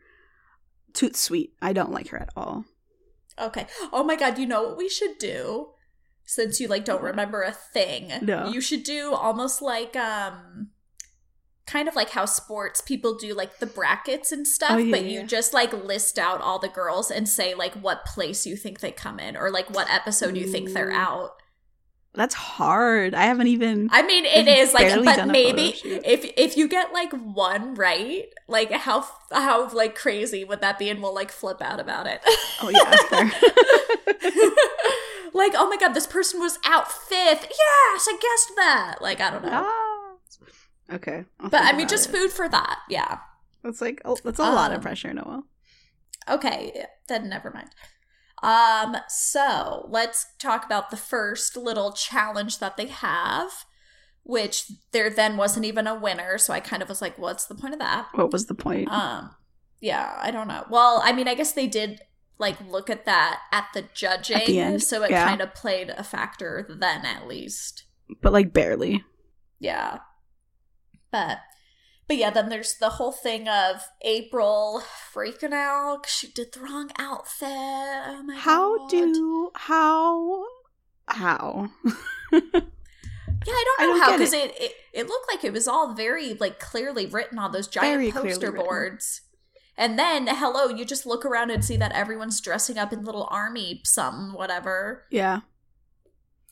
Toot 0.93 1.15
sweet. 1.15 1.53
I 1.61 1.73
don't 1.73 1.91
like 1.91 2.09
her 2.09 2.17
at 2.17 2.29
all. 2.35 2.65
Okay. 3.39 3.67
Oh 3.93 4.03
my 4.03 4.15
god, 4.15 4.37
you 4.39 4.45
know 4.47 4.63
what 4.63 4.77
we 4.77 4.89
should 4.89 5.17
do? 5.19 5.69
Since 6.29 6.59
you 6.59 6.67
like 6.67 6.83
don't 6.85 7.01
remember 7.01 7.41
a 7.41 7.53
thing. 7.53 8.11
No. 8.21 8.49
You 8.49 8.59
should 8.61 8.83
do 8.83 9.13
almost 9.13 9.61
like 9.61 9.95
um 9.95 10.71
kind 11.65 11.87
of 11.87 11.95
like 11.95 12.09
how 12.11 12.25
sports 12.25 12.81
people 12.81 13.15
do 13.17 13.33
like 13.33 13.59
the 13.59 13.65
brackets 13.65 14.31
and 14.33 14.45
stuff, 14.47 14.71
Oh, 14.71 14.77
yeah, 14.77 14.91
but 14.91 15.03
you 15.05 15.19
yeah. 15.21 15.25
just 15.25 15.53
like 15.53 15.71
list 15.71 16.19
out 16.19 16.39
all 16.41 16.59
the 16.59 16.67
girls 16.67 17.09
and 17.09 17.27
say 17.27 17.53
like 17.55 17.73
what 17.75 18.05
place 18.05 18.45
you 18.45 18.55
think 18.57 18.81
they 18.81 18.91
come 18.91 19.19
in 19.19 19.35
or 19.37 19.49
like 19.49 19.69
what 19.73 19.89
episode 19.89 20.35
you 20.37 20.47
think 20.47 20.73
they're 20.73 20.91
out. 20.91 21.31
That's 22.17 22.33
hard. 22.33 23.13
I 23.13 23.25
haven't 23.25 23.45
even. 23.45 23.89
I 23.91 24.01
mean, 24.01 24.25
it 24.25 24.47
is 24.47 24.73
like, 24.73 24.91
but 25.05 25.27
maybe 25.27 25.75
if 25.85 26.25
if 26.35 26.57
you 26.57 26.67
get 26.67 26.91
like 26.91 27.11
one 27.13 27.75
right, 27.75 28.25
like 28.47 28.71
how 28.71 29.05
how 29.31 29.69
like 29.69 29.93
crazy 29.93 30.43
would 30.43 30.59
that 30.61 30.79
be? 30.79 30.89
And 30.89 30.99
we'll 30.99 31.13
like 31.13 31.31
flip 31.31 31.61
out 31.61 31.79
about 31.79 32.07
it. 32.07 32.21
Oh 32.59 32.69
yeah, 32.69 32.95
fair. 33.07 33.25
like, 35.33 35.51
oh 35.55 35.67
my 35.69 35.77
god, 35.79 35.93
this 35.93 36.07
person 36.07 36.39
was 36.39 36.57
out 36.65 36.91
fifth. 36.91 37.47
Yes, 37.51 38.07
I 38.09 38.17
guessed 38.19 38.51
that. 38.55 38.95
Like, 38.99 39.21
I 39.21 39.29
don't 39.29 39.45
know, 39.45 39.51
Ah. 39.53 40.95
Okay. 40.95 41.23
I'll 41.39 41.51
but 41.51 41.61
I 41.61 41.73
mean, 41.77 41.87
just 41.87 42.09
it. 42.09 42.13
food 42.13 42.31
for 42.31 42.49
that. 42.49 42.79
Yeah. 42.89 43.19
That's 43.63 43.79
like 43.79 44.01
that's 44.23 44.39
a 44.39 44.41
lot 44.41 44.71
of 44.71 44.77
Um, 44.77 44.81
pressure, 44.81 45.13
Noelle. 45.13 45.43
Okay, 46.27 46.83
then 47.07 47.29
never 47.29 47.51
mind. 47.51 47.69
Um, 48.43 48.97
so 49.07 49.87
let's 49.89 50.25
talk 50.39 50.65
about 50.65 50.91
the 50.91 50.97
first 50.97 51.57
little 51.57 51.91
challenge 51.91 52.59
that 52.59 52.77
they 52.77 52.87
have, 52.87 53.65
which 54.23 54.71
there 54.91 55.09
then 55.09 55.37
wasn't 55.37 55.65
even 55.65 55.87
a 55.87 55.95
winner. 55.95 56.37
So 56.37 56.53
I 56.53 56.59
kind 56.59 56.83
of 56.83 56.89
was 56.89 57.01
like, 57.01 57.17
what's 57.17 57.45
the 57.45 57.55
point 57.55 57.73
of 57.73 57.79
that? 57.79 58.07
What 58.13 58.31
was 58.31 58.45
the 58.45 58.53
point? 58.55 58.91
Um, 58.91 59.31
yeah, 59.79 60.17
I 60.19 60.31
don't 60.31 60.47
know. 60.47 60.65
Well, 60.69 61.01
I 61.03 61.13
mean, 61.13 61.27
I 61.27 61.35
guess 61.35 61.53
they 61.53 61.67
did 61.67 62.01
like 62.39 62.57
look 62.69 62.89
at 62.89 63.05
that 63.05 63.39
at 63.51 63.67
the 63.73 63.85
judging, 63.93 64.37
At 64.37 64.45
the 64.45 64.59
end, 64.59 64.83
so 64.83 65.03
it 65.03 65.09
yeah. 65.09 65.27
kind 65.27 65.41
of 65.41 65.55
played 65.55 65.89
a 65.89 66.03
factor 66.03 66.67
then, 66.79 67.05
at 67.05 67.27
least. 67.27 67.83
but 68.21 68.33
like 68.33 68.53
barely. 68.53 69.03
Yeah, 69.59 69.99
but 71.11 71.39
but 72.07 72.17
yeah, 72.17 72.29
then 72.29 72.49
there's 72.49 72.75
the 72.77 72.91
whole 72.91 73.11
thing 73.11 73.47
of 73.47 73.83
April 74.01 74.81
freaking 75.13 75.53
out 75.53 76.05
she 76.07 76.27
did 76.27 76.53
the 76.53 76.61
wrong 76.61 76.91
outfit. 76.97 77.47
Oh 77.49 78.23
my 78.25 78.35
How 78.35 78.77
god! 78.77 78.89
do 78.89 79.51
how 79.55 80.45
how? 81.07 81.69
Yeah, 83.45 83.53
I 83.53 83.63
don't 83.65 83.79
I 83.79 83.85
know 83.85 83.93
don't 83.93 84.01
how 84.01 84.11
because 84.17 84.33
it. 84.33 84.51
It, 84.59 84.71
it 84.93 85.07
looked 85.07 85.27
like 85.31 85.43
it 85.45 85.53
was 85.53 85.67
all 85.67 85.93
very 85.93 86.33
like 86.33 86.59
clearly 86.59 87.05
written 87.05 87.39
on 87.39 87.51
those 87.51 87.67
giant 87.67 87.93
Very 87.93 88.11
poster 88.11 88.51
boards. 88.51 89.21
And 89.77 89.97
then 89.97 90.27
hello, 90.27 90.67
you 90.67 90.83
just 90.83 91.05
look 91.05 91.23
around 91.23 91.51
and 91.51 91.63
see 91.63 91.77
that 91.77 91.91
everyone's 91.93 92.41
dressing 92.41 92.77
up 92.77 92.91
in 92.91 93.05
little 93.05 93.27
army 93.31 93.81
something, 93.85 94.33
whatever. 94.33 95.05
yeah. 95.11 95.41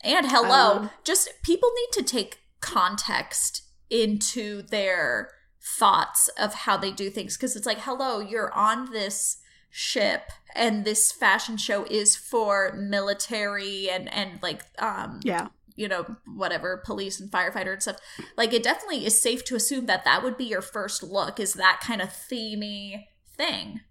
And 0.03 0.27
hello, 0.29 0.89
just 1.03 1.29
people 1.43 1.69
need 1.75 1.91
to 1.93 2.03
take 2.03 2.39
context 2.61 3.63
into 3.89 4.61
their 4.61 5.31
thoughts 5.65 6.27
of 6.37 6.53
how 6.53 6.77
they 6.77 6.91
do 6.91 7.09
things 7.09 7.35
because 7.35 7.55
it's 7.55 7.65
like, 7.65 7.79
hello, 7.79 8.19
you're 8.19 8.53
on 8.53 8.91
this 8.91 9.37
ship 9.69 10.31
and 10.55 10.85
this 10.85 11.11
fashion 11.11 11.57
show 11.57 11.83
is 11.85 12.15
for 12.15 12.73
military 12.77 13.89
and 13.89 14.11
and 14.13 14.39
like 14.41 14.63
um 14.79 15.19
Yeah. 15.23 15.47
you 15.75 15.87
know, 15.89 16.05
whatever, 16.33 16.81
police 16.85 17.19
and 17.19 17.29
firefighter 17.29 17.73
and 17.73 17.81
stuff. 17.81 17.97
Like, 18.37 18.53
it 18.53 18.63
definitely 18.63 19.05
is 19.05 19.21
safe 19.21 19.43
to 19.45 19.55
assume 19.55 19.87
that 19.87 20.05
that 20.05 20.23
would 20.23 20.37
be 20.37 20.45
your 20.45 20.61
first 20.61 21.03
look, 21.03 21.37
is 21.39 21.53
that 21.55 21.81
kind 21.83 22.01
of 22.01 22.09
themey 22.09 23.07
thing. 23.35 23.81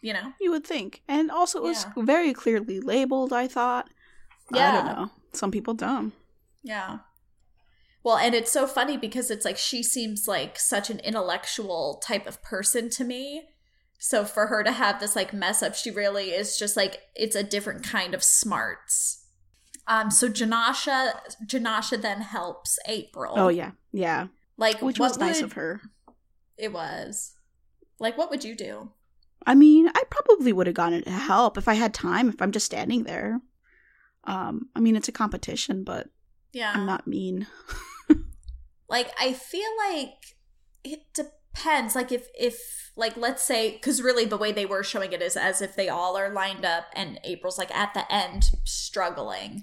You 0.00 0.14
know? 0.14 0.32
You 0.40 0.50
would 0.52 0.64
think. 0.66 1.02
And 1.06 1.30
also, 1.30 1.58
it 1.58 1.64
was 1.64 1.84
Yeah. 1.96 2.02
very 2.04 2.32
clearly 2.32 2.80
labeled, 2.80 3.32
I 3.32 3.46
thought. 3.48 3.90
Yeah 4.54 4.68
I 4.68 4.72
don't 4.72 4.86
know. 4.96 5.10
Some 5.34 5.50
people 5.50 5.74
don't. 5.74 6.12
Yeah. 6.62 6.98
Well, 8.04 8.16
and 8.16 8.34
it's 8.34 8.50
so 8.50 8.66
funny 8.66 8.96
because 8.96 9.30
it's 9.30 9.44
like 9.44 9.56
she 9.56 9.82
seems 9.82 10.26
like 10.26 10.58
such 10.58 10.90
an 10.90 10.98
intellectual 11.00 12.02
type 12.04 12.26
of 12.26 12.42
person 12.42 12.90
to 12.90 13.04
me. 13.04 13.44
So 13.98 14.24
for 14.24 14.48
her 14.48 14.64
to 14.64 14.72
have 14.72 14.98
this 14.98 15.14
like 15.14 15.32
mess 15.32 15.62
up, 15.62 15.76
she 15.76 15.90
really 15.90 16.30
is 16.30 16.58
just 16.58 16.76
like 16.76 17.02
it's 17.14 17.36
a 17.36 17.44
different 17.44 17.84
kind 17.84 18.14
of 18.14 18.24
smarts. 18.24 19.24
Um 19.86 20.10
so 20.10 20.28
Jenascia 20.28 21.12
Jenascia 21.46 22.00
then 22.00 22.20
helps 22.22 22.78
April. 22.88 23.34
Oh, 23.36 23.48
yeah. 23.48 23.72
Yeah. 23.92 24.26
Like 24.56 24.82
Which 24.82 24.98
was 24.98 25.18
nice 25.18 25.40
of 25.40 25.52
her. 25.52 25.80
It 26.58 26.72
was. 26.72 27.32
Like 28.00 28.18
what 28.18 28.30
would 28.30 28.42
you 28.42 28.56
do? 28.56 28.90
I 29.46 29.54
mean, 29.54 29.88
I 29.88 30.02
probably 30.10 30.52
would 30.52 30.66
have 30.66 30.74
gone 30.74 31.00
to 31.00 31.10
help 31.10 31.56
if 31.56 31.68
I 31.68 31.74
had 31.74 31.94
time, 31.94 32.28
if 32.28 32.42
I'm 32.42 32.52
just 32.52 32.66
standing 32.66 33.04
there. 33.04 33.40
Um, 34.24 34.68
I 34.74 34.80
mean, 34.80 34.94
it's 34.96 35.08
a 35.08 35.12
competition, 35.12 35.84
but 35.84 36.08
Yeah. 36.52 36.72
I'm 36.74 36.86
not 36.86 37.06
mean. 37.06 37.46
like 38.92 39.10
i 39.18 39.32
feel 39.32 39.70
like 39.90 40.36
it 40.84 41.00
depends 41.14 41.94
like 41.96 42.12
if 42.12 42.28
if 42.38 42.92
like 42.96 43.16
let's 43.16 43.42
say 43.42 43.72
because 43.72 44.00
really 44.02 44.24
the 44.24 44.36
way 44.36 44.52
they 44.52 44.66
were 44.66 44.82
showing 44.84 45.12
it 45.12 45.20
is 45.22 45.36
as 45.36 45.60
if 45.60 45.74
they 45.74 45.88
all 45.88 46.16
are 46.16 46.32
lined 46.32 46.64
up 46.64 46.84
and 46.94 47.18
april's 47.24 47.58
like 47.58 47.74
at 47.74 47.92
the 47.94 48.04
end 48.12 48.44
struggling 48.64 49.62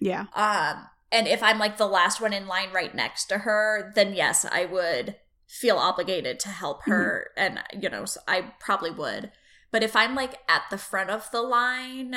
Yeah. 0.00 0.26
um 0.34 0.86
and 1.12 1.26
if 1.28 1.42
i'm 1.42 1.58
like 1.58 1.76
the 1.76 1.86
last 1.86 2.20
one 2.20 2.32
in 2.32 2.46
line 2.46 2.72
right 2.72 2.94
next 2.94 3.26
to 3.26 3.38
her 3.38 3.92
then 3.94 4.14
yes 4.14 4.44
i 4.50 4.64
would 4.64 5.16
feel 5.46 5.76
obligated 5.78 6.38
to 6.40 6.48
help 6.48 6.84
her 6.84 7.30
and 7.36 7.58
you 7.78 7.88
know 7.90 8.04
so 8.04 8.20
i 8.28 8.52
probably 8.60 8.90
would 8.90 9.32
but 9.72 9.82
if 9.82 9.96
i'm 9.96 10.14
like 10.14 10.36
at 10.48 10.62
the 10.70 10.78
front 10.78 11.08
of 11.10 11.30
the 11.30 11.42
line 11.42 12.14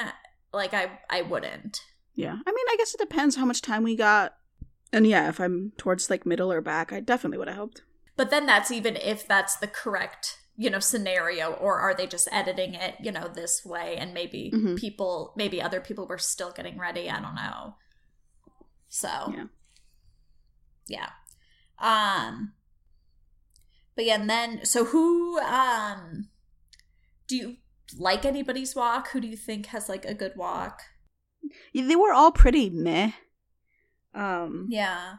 like 0.54 0.74
i 0.74 1.00
i 1.10 1.22
wouldn't 1.22 1.80
Yeah. 2.14 2.34
I 2.46 2.52
mean, 2.52 2.66
I 2.70 2.76
guess 2.78 2.94
it 2.94 3.00
depends 3.00 3.38
how 3.38 3.46
much 3.46 3.62
time 3.62 3.84
we 3.84 3.96
got. 3.96 4.36
And 4.94 5.08
yeah, 5.08 5.30
if 5.30 5.40
I'm 5.40 5.72
towards 5.78 6.10
like 6.10 6.26
middle 6.26 6.52
or 6.52 6.62
back, 6.62 6.92
I 6.92 7.00
definitely 7.00 7.38
would 7.38 7.48
have 7.48 7.56
helped. 7.56 7.82
But 8.18 8.30
then 8.30 8.46
that's 8.46 8.72
even 8.72 8.98
if 8.98 9.26
that's 9.28 9.56
the 9.56 9.68
correct, 9.68 10.38
you 10.58 10.70
know, 10.70 10.80
scenario, 10.80 11.54
or 11.54 11.80
are 11.80 11.94
they 11.96 12.08
just 12.08 12.28
editing 12.32 12.74
it, 12.74 12.96
you 13.02 13.12
know, 13.12 13.28
this 13.28 13.66
way 13.66 13.96
and 13.98 14.14
maybe 14.14 14.52
Mhm. 14.54 14.78
people, 14.78 15.34
maybe 15.38 15.62
other 15.62 15.80
people 15.80 16.06
were 16.08 16.18
still 16.18 16.52
getting 16.52 16.78
ready. 16.78 17.10
I 17.10 17.22
don't 17.22 17.36
know. 17.36 17.76
So, 18.90 19.34
Yeah. 19.34 19.46
yeah. 20.88 21.10
Um, 21.80 22.54
but 23.96 24.06
yeah, 24.06 24.16
and 24.16 24.30
then, 24.30 24.66
so 24.66 24.86
who, 24.86 25.40
um, 25.40 26.30
do 27.28 27.36
you 27.38 27.56
like 27.98 28.26
anybody's 28.26 28.76
walk? 28.76 29.10
Who 29.12 29.22
do 29.22 29.28
you 29.28 29.38
think 29.38 29.68
has 29.68 29.88
like 29.88 30.06
a 30.06 30.14
good 30.14 30.34
walk? 30.36 30.82
Yeah, 31.74 31.88
They 31.88 31.96
were 31.96 32.12
all 32.14 32.32
pretty 32.32 32.70
meh. 32.70 33.14
Um, 34.14 34.68
Yeah. 34.70 35.16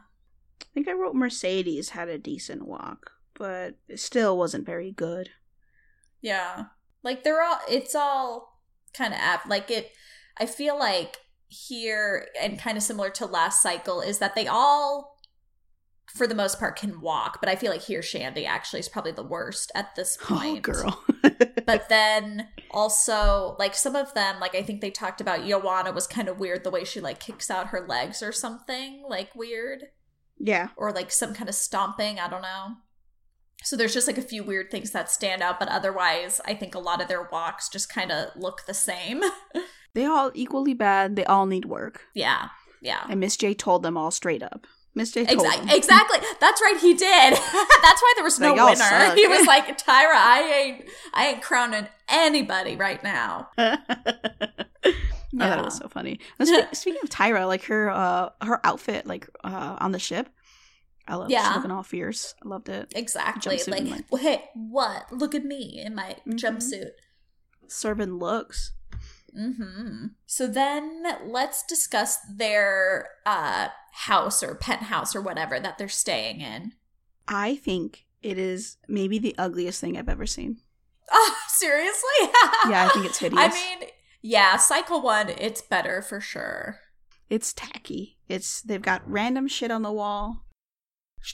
I 0.61 0.65
think 0.73 0.87
I 0.87 0.93
wrote 0.93 1.15
Mercedes 1.15 1.89
had 1.89 2.09
a 2.09 2.17
decent 2.17 2.65
walk, 2.67 3.11
but 3.35 3.75
it 3.87 3.99
still 3.99 4.37
wasn't 4.37 4.65
very 4.65 4.91
good. 4.91 5.29
Yeah. 6.21 6.65
Like 7.03 7.23
they're 7.23 7.43
all 7.43 7.59
it's 7.69 7.95
all 7.95 8.59
kind 8.93 9.13
of 9.13 9.19
apt. 9.19 9.47
Like 9.47 9.69
it 9.69 9.91
I 10.37 10.45
feel 10.45 10.77
like 10.79 11.17
here 11.47 12.27
and 12.41 12.57
kind 12.57 12.77
of 12.77 12.83
similar 12.83 13.09
to 13.11 13.25
last 13.25 13.61
cycle 13.61 14.01
is 14.01 14.19
that 14.19 14.33
they 14.35 14.47
all 14.47 15.12
for 16.15 16.27
the 16.27 16.35
most 16.35 16.59
part 16.59 16.75
can 16.77 17.01
walk, 17.01 17.39
but 17.39 17.49
I 17.49 17.55
feel 17.55 17.71
like 17.71 17.81
here 17.81 18.01
Shandi 18.01 18.45
actually 18.45 18.79
is 18.81 18.89
probably 18.89 19.11
the 19.13 19.23
worst 19.23 19.71
at 19.73 19.95
this 19.95 20.17
Oh, 20.29 20.37
point. 20.37 20.61
girl. 20.63 21.03
But 21.65 21.87
then 21.89 22.49
also 22.71 23.55
like 23.57 23.73
some 23.75 23.95
of 23.95 24.13
them 24.13 24.39
like 24.39 24.53
I 24.55 24.61
think 24.63 24.81
they 24.81 24.91
talked 24.91 25.21
about 25.21 25.45
Joanna 25.47 25.91
was 25.91 26.05
kind 26.07 26.27
of 26.29 26.39
weird 26.39 26.63
the 26.63 26.69
way 26.71 26.83
she 26.83 26.99
like 26.99 27.19
kicks 27.19 27.49
out 27.49 27.67
her 27.67 27.85
legs 27.87 28.21
or 28.21 28.31
something 28.31 29.03
like 29.07 29.33
weird 29.35 29.85
yeah. 30.37 30.69
or 30.77 30.91
like 30.91 31.11
some 31.11 31.33
kind 31.33 31.49
of 31.49 31.55
stomping. 31.55 32.19
I 32.19 32.29
don't 32.29 32.41
know. 32.41 32.75
So 33.63 33.77
there's 33.77 33.93
just 33.93 34.07
like 34.07 34.17
a 34.17 34.21
few 34.21 34.43
weird 34.43 34.69
things 34.71 34.91
that 34.91 35.09
stand 35.09 35.41
out, 35.41 35.57
but 35.57 35.69
otherwise, 35.69 36.41
I 36.45 36.53
think 36.53 36.75
a 36.75 36.79
lot 36.79 37.01
of 37.01 37.07
their 37.07 37.29
walks 37.31 37.69
just 37.69 37.87
kind 37.87 38.11
of 38.11 38.29
look 38.35 38.65
the 38.65 38.73
same. 38.73 39.23
They 39.95 40.05
all 40.05 40.31
equally 40.33 40.73
bad. 40.73 41.15
They 41.15 41.23
all 41.25 41.45
need 41.45 41.65
work. 41.65 42.07
yeah, 42.15 42.47
yeah. 42.81 43.05
And 43.09 43.19
Miss 43.19 43.37
J 43.37 43.53
told 43.53 43.83
them 43.83 43.95
all 43.95 44.09
straight 44.09 44.41
up. 44.41 44.65
Miss 44.95 45.11
J 45.11 45.25
told 45.25 45.39
Exactly. 45.45 45.75
Exactly. 45.77 46.19
That's 46.39 46.61
right. 46.61 46.77
He 46.79 46.93
did. 46.93 47.33
That's 47.33 48.01
why 48.01 48.13
there 48.15 48.23
was 48.23 48.39
no 48.39 48.53
winner. 48.53 48.75
suck. 48.75 49.15
He 49.17 49.27
was 49.27 49.47
like, 49.47 49.75
"Tyra, 49.77 50.13
I 50.13 50.41
ain't, 50.63 50.89
I 51.13 51.27
ain't 51.29 51.41
crowning 51.41 51.87
anybody 52.07 52.75
right 52.75 53.03
now." 53.03 53.49
I 53.57 55.47
thought 55.49 55.59
it 55.59 55.65
was 55.65 55.77
so 55.77 55.87
funny. 55.87 56.19
Spe- 56.41 56.71
speaking 56.73 57.01
of 57.03 57.09
Tyra, 57.09 57.47
like 57.47 57.63
her 57.65 57.89
uh 57.89 58.29
her 58.41 58.63
outfit, 58.65 59.07
like 59.07 59.27
uh 59.43 59.77
on 59.79 59.91
the 59.91 59.99
ship, 59.99 60.29
I 61.07 61.15
love. 61.15 61.31
Yeah. 61.31 61.47
she's 61.47 61.55
looking 61.55 61.71
all 61.71 61.83
fierce. 61.83 62.35
I 62.45 62.47
loved 62.47 62.69
it. 62.69 62.93
Exactly. 62.95 63.55
Jumpsuit 63.57 63.67
Like, 63.71 63.81
and, 63.81 63.89
like- 63.91 64.05
"Well, 64.11 64.21
hey, 64.21 64.43
what? 64.53 65.11
Look 65.11 65.33
at 65.33 65.43
me 65.43 65.81
in 65.83 65.95
my 65.95 66.17
Mhm. 66.27 66.35
jumpsuit. 66.39 66.91
Serving 67.67 68.19
looks. 68.19 68.73
Hmm 69.35 70.05
So 70.25 70.47
then 70.47 71.03
let's 71.25 71.63
discuss 71.63 72.17
their 72.33 73.09
uh 73.25 73.69
house 73.93 74.41
or 74.43 74.55
penthouse 74.55 75.15
or 75.15 75.21
whatever 75.21 75.59
that 75.59 75.77
they're 75.77 75.87
staying 75.89 76.41
in. 76.41 76.73
I 77.27 77.55
think 77.57 78.05
it 78.21 78.37
is 78.37 78.77
maybe 78.87 79.19
the 79.19 79.35
ugliest 79.37 79.79
thing 79.81 79.97
I've 79.97 80.09
ever 80.09 80.25
seen. 80.25 80.57
Oh, 81.11 81.35
seriously? 81.47 82.31
Yeah, 82.69 82.85
I 82.85 82.89
think 82.93 83.05
it's 83.05 83.19
hideous. 83.19 83.43
I 83.43 83.49
mean, 83.49 83.89
yeah, 84.21 84.55
cycle 84.57 85.01
one, 85.01 85.29
it's 85.29 85.61
better 85.61 86.01
for 86.01 86.19
sure. 86.21 86.79
It's 87.29 87.51
tacky. 87.53 88.17
It's 88.29 88.61
they've 88.61 88.81
got 88.81 89.07
random 89.09 89.47
shit 89.47 89.69
on 89.69 89.81
the 89.81 89.91
wall, 89.91 90.42
sh- 90.42 90.42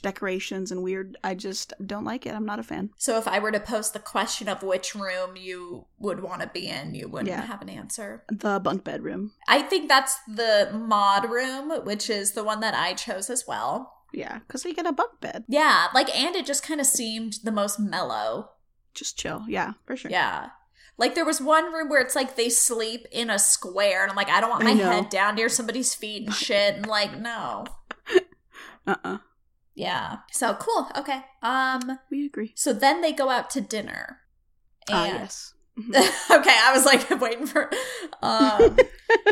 decorations 0.01 0.71
and 0.71 0.83
weird. 0.83 1.17
I 1.23 1.33
just 1.35 1.73
don't 1.85 2.05
like 2.05 2.25
it. 2.25 2.35
I'm 2.35 2.45
not 2.45 2.59
a 2.59 2.63
fan. 2.63 2.91
So 2.97 3.17
if 3.17 3.27
I 3.27 3.39
were 3.39 3.51
to 3.51 3.59
post 3.59 3.93
the 3.93 3.99
question 3.99 4.47
of 4.47 4.61
which 4.61 4.93
room 4.95 5.35
you 5.35 5.85
would 5.97 6.21
want 6.21 6.41
to 6.41 6.47
be 6.53 6.67
in, 6.67 6.93
you 6.93 7.07
wouldn't 7.07 7.29
Yeah. 7.29 7.41
have 7.41 7.61
an 7.61 7.69
answer. 7.69 8.23
The 8.29 8.59
bunk 8.59 8.83
bedroom. 8.83 9.31
I 9.47 9.61
think 9.63 9.89
that's 9.89 10.17
the 10.27 10.69
mod 10.73 11.29
room, 11.29 11.71
which 11.83 12.09
is 12.09 12.33
the 12.33 12.43
one 12.43 12.59
that 12.59 12.75
I 12.75 12.93
chose 12.93 13.29
as 13.29 13.45
well. 13.47 13.95
Yeah, 14.13 14.39
because 14.39 14.63
we 14.65 14.73
get 14.73 14.85
a 14.87 14.91
bunk 14.91 15.19
bed. 15.21 15.43
Yeah, 15.47 15.87
like, 15.93 16.15
and 16.15 16.35
it 16.35 16.45
just 16.45 16.63
kind 16.63 16.79
of 16.79 16.87
seemed 16.87 17.37
the 17.43 17.51
most 17.51 17.79
mellow. 17.79 18.51
Just 18.93 19.17
chill. 19.17 19.43
Yeah, 19.47 19.73
for 19.85 19.95
sure. 19.95 20.09
Yeah. 20.11 20.49
Like 20.97 21.15
there 21.15 21.23
was 21.25 21.39
one 21.39 21.71
room 21.71 21.87
where 21.89 22.01
it's 22.01 22.15
like 22.15 22.35
they 22.35 22.49
sleep 22.49 23.05
in 23.11 23.29
a 23.29 23.39
square, 23.39 24.01
and 24.01 24.09
I'm 24.11 24.17
like, 24.17 24.29
I 24.29 24.41
don't 24.41 24.49
want 24.49 24.63
my 24.63 24.71
head 24.71 25.09
down 25.09 25.35
near 25.35 25.47
somebody's 25.47 25.95
feet 25.95 26.25
and 26.25 26.33
shit. 26.35 26.75
And 26.75 26.85
like, 26.85 27.17
no. 27.19 27.65
Uh 28.87 28.95
uh 29.03 29.17
Yeah. 29.79 30.17
So 30.31 30.55
cool. 30.55 30.89
Okay. 30.97 31.21
Um. 31.41 31.99
We 32.11 32.25
agree. 32.25 32.51
So 32.55 32.73
then 32.73 33.01
they 33.01 33.13
go 33.13 33.29
out 33.29 33.49
to 33.51 33.61
dinner. 33.61 34.19
Ah, 34.89 35.05
And- 35.05 35.13
yes. 35.19 35.53
okay, 35.79 36.57
I 36.59 36.71
was 36.73 36.85
like 36.85 37.09
waiting 37.21 37.45
for. 37.45 37.69
Um, 38.21 38.77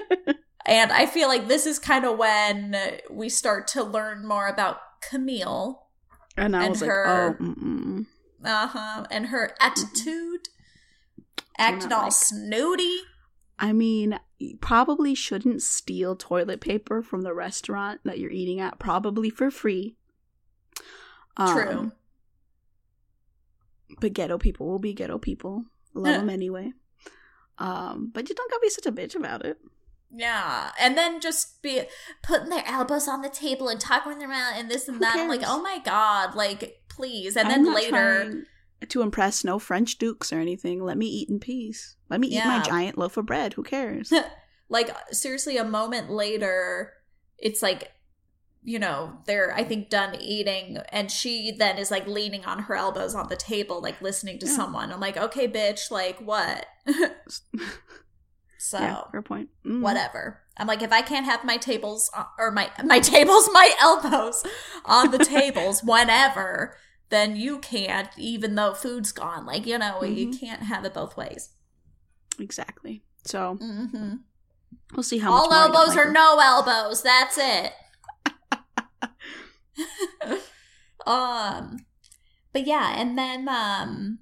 and 0.66 0.94
I 0.94 1.06
feel 1.06 1.28
like 1.28 1.50
this 1.50 1.66
is 1.66 1.78
kind 1.80 2.06
of 2.06 2.18
when 2.18 2.74
we 3.12 3.28
start 3.28 3.68
to 3.70 3.84
learn 3.84 4.26
more 4.26 4.48
about 4.48 4.78
Camille. 5.02 5.84
And 6.38 6.56
I 6.56 6.62
and 6.64 6.70
was 6.72 6.82
her- 6.82 7.36
like, 7.40 7.48
oh. 7.60 8.06
Uh 8.46 8.68
huh. 8.68 9.06
And 9.12 9.26
her 9.28 9.52
attitude, 9.60 10.48
acting 11.58 11.90
not 11.90 11.98
all 11.98 12.04
like- 12.06 12.14
snooty. 12.14 12.96
I 13.60 13.74
mean, 13.74 14.18
you 14.38 14.56
probably 14.62 15.16
shouldn't 15.16 15.64
steal 15.64 16.16
toilet 16.16 16.62
paper 16.62 17.02
from 17.02 17.24
the 17.24 17.34
restaurant 17.34 18.00
that 18.06 18.20
you're 18.20 18.32
eating 18.32 18.62
at, 18.62 18.78
probably 18.80 19.30
for 19.32 19.50
free. 19.52 19.98
Um, 21.38 21.54
True. 21.54 21.92
But 24.00 24.14
ghetto 24.14 24.38
people 24.38 24.68
will 24.68 24.80
be 24.80 24.94
ghetto 24.94 25.18
people. 25.18 25.66
Love 25.94 26.14
them 26.14 26.30
anyway. 26.30 26.74
Um, 27.58 28.12
but 28.14 28.30
you 28.30 28.36
don't 28.36 28.52
gotta 28.52 28.62
be 28.62 28.70
such 28.70 28.86
a 28.86 28.92
bitch 28.92 29.16
about 29.16 29.46
it. 29.46 29.58
Yeah, 30.14 30.72
and 30.80 30.98
then 30.98 31.20
just 31.20 31.62
be 31.62 31.82
putting 32.24 32.50
their 32.50 32.64
elbows 32.66 33.08
on 33.08 33.22
the 33.22 33.30
table 33.30 33.68
and 33.68 33.80
talking 33.80 34.12
with 34.12 34.20
their 34.20 34.32
and 34.32 34.70
this 34.70 34.88
and 34.88 34.98
Who 34.98 35.02
that. 35.02 35.18
I'm 35.18 35.28
like, 35.28 35.44
oh 35.46 35.62
my 35.62 35.80
god, 35.84 36.36
like 36.36 36.82
please. 36.88 37.36
And 37.36 37.48
I'm 37.48 37.66
then 37.66 37.74
later, 37.74 38.44
to 38.88 39.02
impress 39.02 39.44
no 39.44 39.60
French 39.60 39.98
dukes 39.98 40.32
or 40.32 40.40
anything. 40.40 40.84
Let 40.84 40.98
me 40.98 41.08
eat 41.08 41.30
in 41.30 41.40
peace. 41.40 41.96
Let 42.10 42.20
me 42.20 42.28
eat 42.28 42.46
my 42.46 42.62
giant 42.62 42.98
loaf 42.98 43.18
of 43.18 43.26
bread. 43.26 43.54
Who 43.54 43.64
cares? 43.64 44.14
like 44.70 44.96
seriously, 45.12 45.58
a 45.58 45.64
moment 45.64 46.10
later, 46.10 46.94
it's 47.38 47.62
like, 47.62 47.92
you 48.64 48.80
know, 48.80 49.20
they're 49.26 49.54
I 49.54 49.64
think 49.64 49.90
done 49.90 50.16
eating, 50.20 50.78
and 50.92 51.10
she 51.12 51.52
then 51.58 51.78
is 51.78 51.92
like 51.92 52.06
leaning 52.08 52.46
on 52.46 52.64
her 52.64 52.76
elbows 52.76 53.16
on 53.16 53.30
the 53.30 53.36
table, 53.36 53.82
like 53.82 54.02
listening 54.02 54.40
to 54.40 54.46
Yeah. 54.46 54.56
someone. 54.56 54.92
I'm 54.92 55.00
like, 55.00 55.18
okay, 55.18 55.48
bitch, 55.48 55.90
like 55.92 56.20
what? 56.20 56.66
so 58.58 58.80
Yeah, 58.80 59.02
fair 59.12 59.22
point. 59.22 59.50
Mm. 59.66 59.82
whatever. 59.82 60.42
I'm 60.58 60.68
like, 60.68 60.82
if 60.82 60.92
I 60.92 61.02
can't 61.02 61.26
have 61.26 61.44
my 61.46 61.58
tables 61.58 62.10
uh, 62.16 62.26
or 62.40 62.52
my 62.52 62.72
my 62.84 63.00
tables, 63.14 63.50
my 63.54 63.72
elbows 63.80 64.44
on 64.86 65.12
the 65.12 65.20
tables 65.24 65.82
whenever, 65.84 66.76
then 67.10 67.36
you 67.36 67.60
can't. 67.60 68.10
Even 68.18 68.56
though 68.56 68.74
food's 68.74 69.12
gone, 69.12 69.46
like 69.46 69.66
you 69.68 69.78
know, 69.78 70.04
you 70.04 70.28
Mhm. 70.30 70.40
can't 70.40 70.64
have 70.64 70.84
it 70.86 70.94
both 70.94 71.16
ways. 71.16 71.50
Exactly. 72.40 73.04
So 73.26 73.56
hmm 73.56 74.16
we'll 74.96 75.04
see 75.04 75.18
how 75.20 75.32
All 75.32 75.42
much 75.42 75.50
more 75.52 75.60
I 75.60 75.68
don't 75.68 75.76
elbows 75.76 75.96
like 75.96 76.06
her. 76.06 76.12
no 76.12 76.40
elbows. 76.42 77.02
That's 77.04 77.38
it. 77.38 77.74
um, 81.06 81.78
but 82.54 82.66
yeah, 82.66 83.00
and 83.00 83.18
then 83.18 83.48
um, 83.50 84.20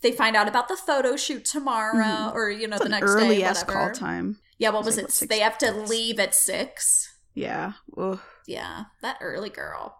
they 0.00 0.12
find 0.12 0.36
out 0.36 0.48
about 0.48 0.68
the 0.68 0.76
photo 0.76 1.16
shoot 1.16 1.44
tomorrow, 1.44 1.94
Mhm. 2.04 2.34
or 2.34 2.50
you 2.50 2.68
know, 2.68 2.76
It's 2.76 2.84
the 2.84 2.88
next 2.90 3.10
early 3.10 3.38
day, 3.38 3.46
whatever. 3.48 3.72
call 3.72 3.90
time. 3.92 4.38
Yeah, 4.58 4.70
what 4.70 4.84
was 4.84 4.96
like, 4.96 5.06
it? 5.06 5.18
what, 5.20 5.28
they 5.28 5.40
have 5.40 5.58
to 5.58 5.72
leave 5.72 6.20
at 6.20 6.34
six. 6.34 7.08
Yeah. 7.34 7.72
Ugh. 7.96 8.20
Yeah, 8.46 8.84
that 9.00 9.16
early 9.20 9.50
girl. 9.50 9.98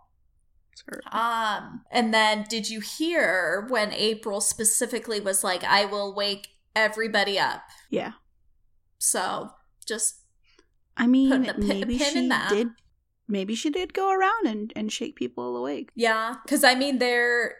Um, 1.13 1.85
and 1.93 2.13
then 2.13 2.45
did 2.49 2.69
you 2.69 2.81
hear 2.81 3.67
when 3.71 3.93
April 3.93 4.41
specifically 4.41 5.21
was 5.21 5.45
like, 5.45 5.63
"I 5.65 5.85
will 5.85 6.15
wake 6.15 6.49
everybody 6.75 7.39
up"? 7.39 7.63
Yeah. 7.89 8.13
So 8.99 9.51
just 9.87 10.17
I 10.97 11.07
mean, 11.07 11.31
Putting 11.31 11.49
a 11.51 11.59
maybe 11.59 11.99
pin 11.99 12.07
in 12.09 12.23
she 12.25 12.29
that. 12.29 12.49
did. 12.51 12.69
Maybe 13.33 13.55
she 13.55 13.71
did 13.71 13.95
go 13.95 14.13
around 14.13 14.47
and, 14.47 14.73
and 14.77 14.93
shake 14.93 15.17
people 15.17 15.57
awake. 15.57 15.91
Yeah, 15.95 16.35
because 16.45 16.63
I 16.63 16.75
mean, 16.75 16.99
they're 16.99 17.55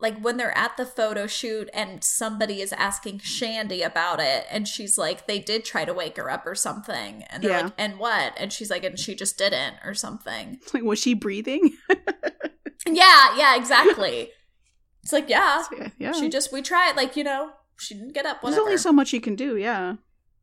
like 0.00 0.18
when 0.20 0.36
they're 0.38 0.56
at 0.56 0.76
the 0.76 0.86
photo 0.86 1.26
shoot 1.26 1.68
and 1.74 2.02
somebody 2.02 2.60
is 2.62 2.72
asking 2.72 3.18
Shandi 3.18 3.84
about 3.84 4.18
it, 4.20 4.46
and 4.50 4.66
she's 4.66 4.96
like, 4.96 5.26
they 5.26 5.40
did 5.40 5.64
try 5.64 5.84
to 5.84 5.92
wake 5.92 6.16
her 6.16 6.30
up 6.30 6.46
or 6.46 6.54
something. 6.54 7.24
And 7.28 7.42
they're 7.42 7.50
Yeah. 7.50 7.62
like, 7.64 7.72
and 7.76 7.98
what? 7.98 8.32
And 8.38 8.52
she's 8.52 8.70
like, 8.70 8.82
and 8.84 8.98
she 8.98 9.14
just 9.14 9.36
didn't 9.36 9.74
or 9.84 9.92
something. 9.94 10.58
Like, 10.72 10.84
was 10.84 10.98
she 10.98 11.14
breathing? 11.14 11.76
Yeah, 12.86 13.36
yeah, 13.36 13.56
exactly. 13.56 14.30
it's 15.02 15.12
like, 15.12 15.28
yeah, 15.28 15.62
yeah. 15.76 15.88
yeah. 15.98 16.12
she 16.12 16.30
just, 16.30 16.52
we 16.52 16.62
tried, 16.62 16.96
like, 16.96 17.16
you 17.16 17.24
know, 17.24 17.50
she 17.76 17.92
didn't 17.94 18.14
get 18.14 18.24
up, 18.24 18.40
There's 18.40 18.56
only 18.56 18.78
so 18.78 18.92
much 18.92 19.12
you 19.12 19.20
can 19.20 19.34
do. 19.34 19.56
Yeah. 19.56 19.96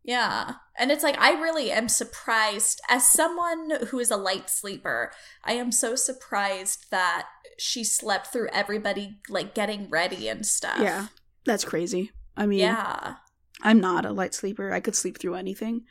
Yeah. 0.05 0.53
And 0.77 0.91
it's 0.91 1.03
like, 1.03 1.19
I 1.19 1.31
really 1.41 1.71
am 1.71 1.89
surprised, 1.89 2.79
as 2.87 3.07
someone 3.07 3.71
who 3.87 3.99
is 3.99 4.11
a 4.11 4.17
light 4.17 4.51
sleeper, 4.51 5.11
I 5.43 5.53
am 5.53 5.71
so 5.71 5.95
surprised 5.95 6.85
that 6.91 7.25
she 7.57 7.83
slept 7.83 8.27
through 8.27 8.49
everybody, 8.53 9.19
like, 9.29 9.55
getting 9.55 9.89
ready 9.89 10.27
and 10.27 10.45
stuff. 10.45 10.79
Yeah. 10.79 11.07
That's 11.43 11.65
crazy. 11.65 12.11
I 12.37 12.45
mean, 12.45 12.59
Yeah. 12.59 13.15
I'm 13.61 13.79
not 13.79 14.05
a 14.05 14.11
light 14.11 14.35
sleeper. 14.35 14.71
I 14.71 14.79
could 14.79 14.95
sleep 14.95 15.17
through 15.17 15.35
anything. 15.35 15.85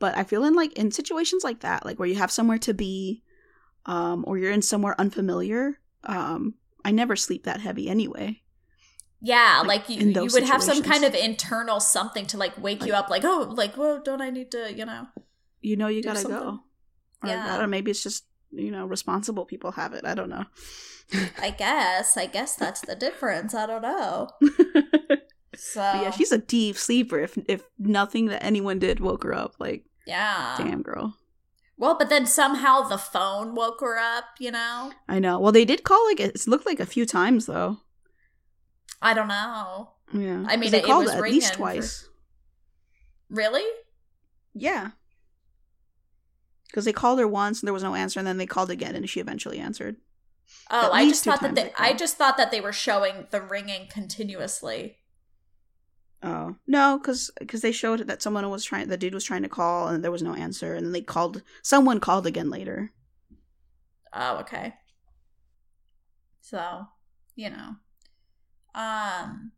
But 0.00 0.16
I 0.16 0.24
feel 0.24 0.44
in 0.44 0.54
like 0.54 0.72
in 0.72 0.90
situations 0.90 1.44
like 1.44 1.60
that, 1.60 1.84
like 1.84 1.98
where 1.98 2.08
you 2.08 2.16
have 2.16 2.32
somewhere 2.32 2.58
to 2.58 2.74
be, 2.74 3.22
um, 3.86 4.24
or 4.26 4.38
you're 4.38 4.50
in 4.50 4.62
somewhere 4.62 4.98
unfamiliar, 4.98 5.78
um, 6.04 6.54
I 6.84 6.90
never 6.90 7.14
sleep 7.14 7.44
that 7.44 7.60
heavy 7.60 7.88
anyway. 7.88 8.42
Yeah, 9.22 9.62
Like, 9.66 9.88
like, 9.88 10.00
you, 10.00 10.08
you 10.08 10.28
would 10.32 10.44
have 10.44 10.62
some 10.62 10.82
kind 10.82 11.04
of 11.04 11.14
internal 11.14 11.78
something 11.78 12.26
to 12.28 12.38
like 12.38 12.60
wake 12.60 12.84
you 12.86 12.94
up, 12.94 13.10
like, 13.10 13.24
oh, 13.24 13.52
like, 13.54 13.76
well, 13.76 14.00
don't 14.02 14.22
I 14.22 14.30
need 14.30 14.50
to, 14.52 14.72
you 14.72 14.86
know? 14.86 15.08
You 15.60 15.76
know 15.76 15.88
you 15.88 16.02
gotta 16.02 16.20
something. 16.20 16.40
go. 16.40 16.60
Or 17.22 17.28
Yeah. 17.28 17.58
Don't 17.58 17.70
maybe 17.70 17.90
it's 17.90 18.02
just, 18.02 18.24
you 18.50 18.70
know, 18.70 18.86
responsible 18.86 19.44
people 19.44 19.72
have 19.72 19.92
it. 19.92 20.06
I 20.06 20.14
don't 20.14 20.30
know. 20.30 20.44
I 21.40 21.50
guess, 21.50 22.16
I 22.16 22.26
guess 22.26 22.56
that's 22.56 22.80
the 22.80 22.96
difference. 22.96 23.54
I 23.54 23.66
don't 23.66 23.82
know. 23.82 24.28
So, 25.56 25.80
But 25.92 26.02
yeah, 26.02 26.10
she's 26.10 26.32
a 26.32 26.38
deep 26.38 26.76
sleeper. 26.76 27.18
If 27.18 27.36
if 27.48 27.64
nothing 27.78 28.26
that 28.26 28.44
anyone 28.44 28.78
did 28.78 29.00
woke 29.00 29.24
her 29.24 29.34
up, 29.34 29.56
like 29.58 29.84
yeah. 30.06 30.54
damn 30.56 30.82
girl. 30.82 31.16
Well, 31.76 31.96
but 31.98 32.10
then 32.10 32.26
somehow 32.26 32.82
the 32.82 32.98
phone 32.98 33.54
woke 33.54 33.80
her 33.80 33.98
up, 33.98 34.24
you 34.38 34.50
know? 34.50 34.92
I 35.08 35.18
know. 35.18 35.40
Well, 35.40 35.52
they 35.52 35.64
did 35.64 35.82
call 35.82 36.04
like 36.06 36.20
it 36.20 36.46
looked 36.46 36.66
like 36.66 36.80
a 36.80 36.86
few 36.86 37.06
times 37.06 37.46
though. 37.46 37.78
I 39.02 39.14
don't 39.14 39.28
know. 39.28 39.92
Yeah, 40.12 40.44
I 40.48 40.56
mean, 40.56 40.70
they 40.70 40.80
it 40.80 40.84
called 40.84 41.04
was 41.04 41.14
at 41.14 41.22
least 41.22 41.52
for- 41.52 41.58
twice. 41.58 42.08
Really? 43.28 43.64
Yeah, 44.54 44.90
because 46.66 46.84
they 46.84 46.92
called 46.92 47.20
her 47.20 47.28
once 47.28 47.60
and 47.60 47.66
there 47.66 47.72
was 47.74 47.82
no 47.84 47.94
answer, 47.94 48.18
and 48.18 48.26
then 48.26 48.38
they 48.38 48.46
called 48.46 48.70
again 48.70 48.96
and 48.96 49.08
she 49.08 49.20
eventually 49.20 49.58
answered. 49.58 49.96
Oh, 50.70 50.90
I 50.90 51.08
just 51.08 51.22
thought 51.22 51.40
that 51.42 51.54
they, 51.54 51.64
they 51.64 51.72
I 51.78 51.92
just 51.92 52.16
thought 52.16 52.36
that 52.36 52.50
they 52.50 52.60
were 52.60 52.72
showing 52.72 53.28
the 53.30 53.40
ringing 53.40 53.86
continuously. 53.88 54.96
Oh 56.22 56.56
no, 56.66 56.98
because 56.98 57.30
because 57.38 57.60
they 57.62 57.72
showed 57.72 58.00
that 58.00 58.20
someone 58.22 58.48
was 58.50 58.64
trying, 58.64 58.88
the 58.88 58.96
dude 58.96 59.14
was 59.14 59.24
trying 59.24 59.42
to 59.42 59.48
call, 59.48 59.86
and 59.88 60.02
there 60.02 60.10
was 60.10 60.22
no 60.22 60.34
answer, 60.34 60.74
and 60.74 60.84
then 60.84 60.92
they 60.92 61.00
called. 61.00 61.42
Someone 61.62 62.00
called 62.00 62.26
again 62.26 62.50
later. 62.50 62.90
Oh, 64.12 64.38
okay. 64.38 64.74
So, 66.40 66.86
you 67.36 67.48
know. 67.50 67.76
Um 68.74 69.52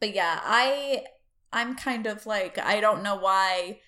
but 0.00 0.14
yeah, 0.14 0.40
I 0.44 1.04
I'm 1.52 1.76
kind 1.76 2.06
of 2.06 2.26
like 2.26 2.58
I 2.58 2.80
don't 2.80 3.02
know 3.02 3.16
why 3.16 3.80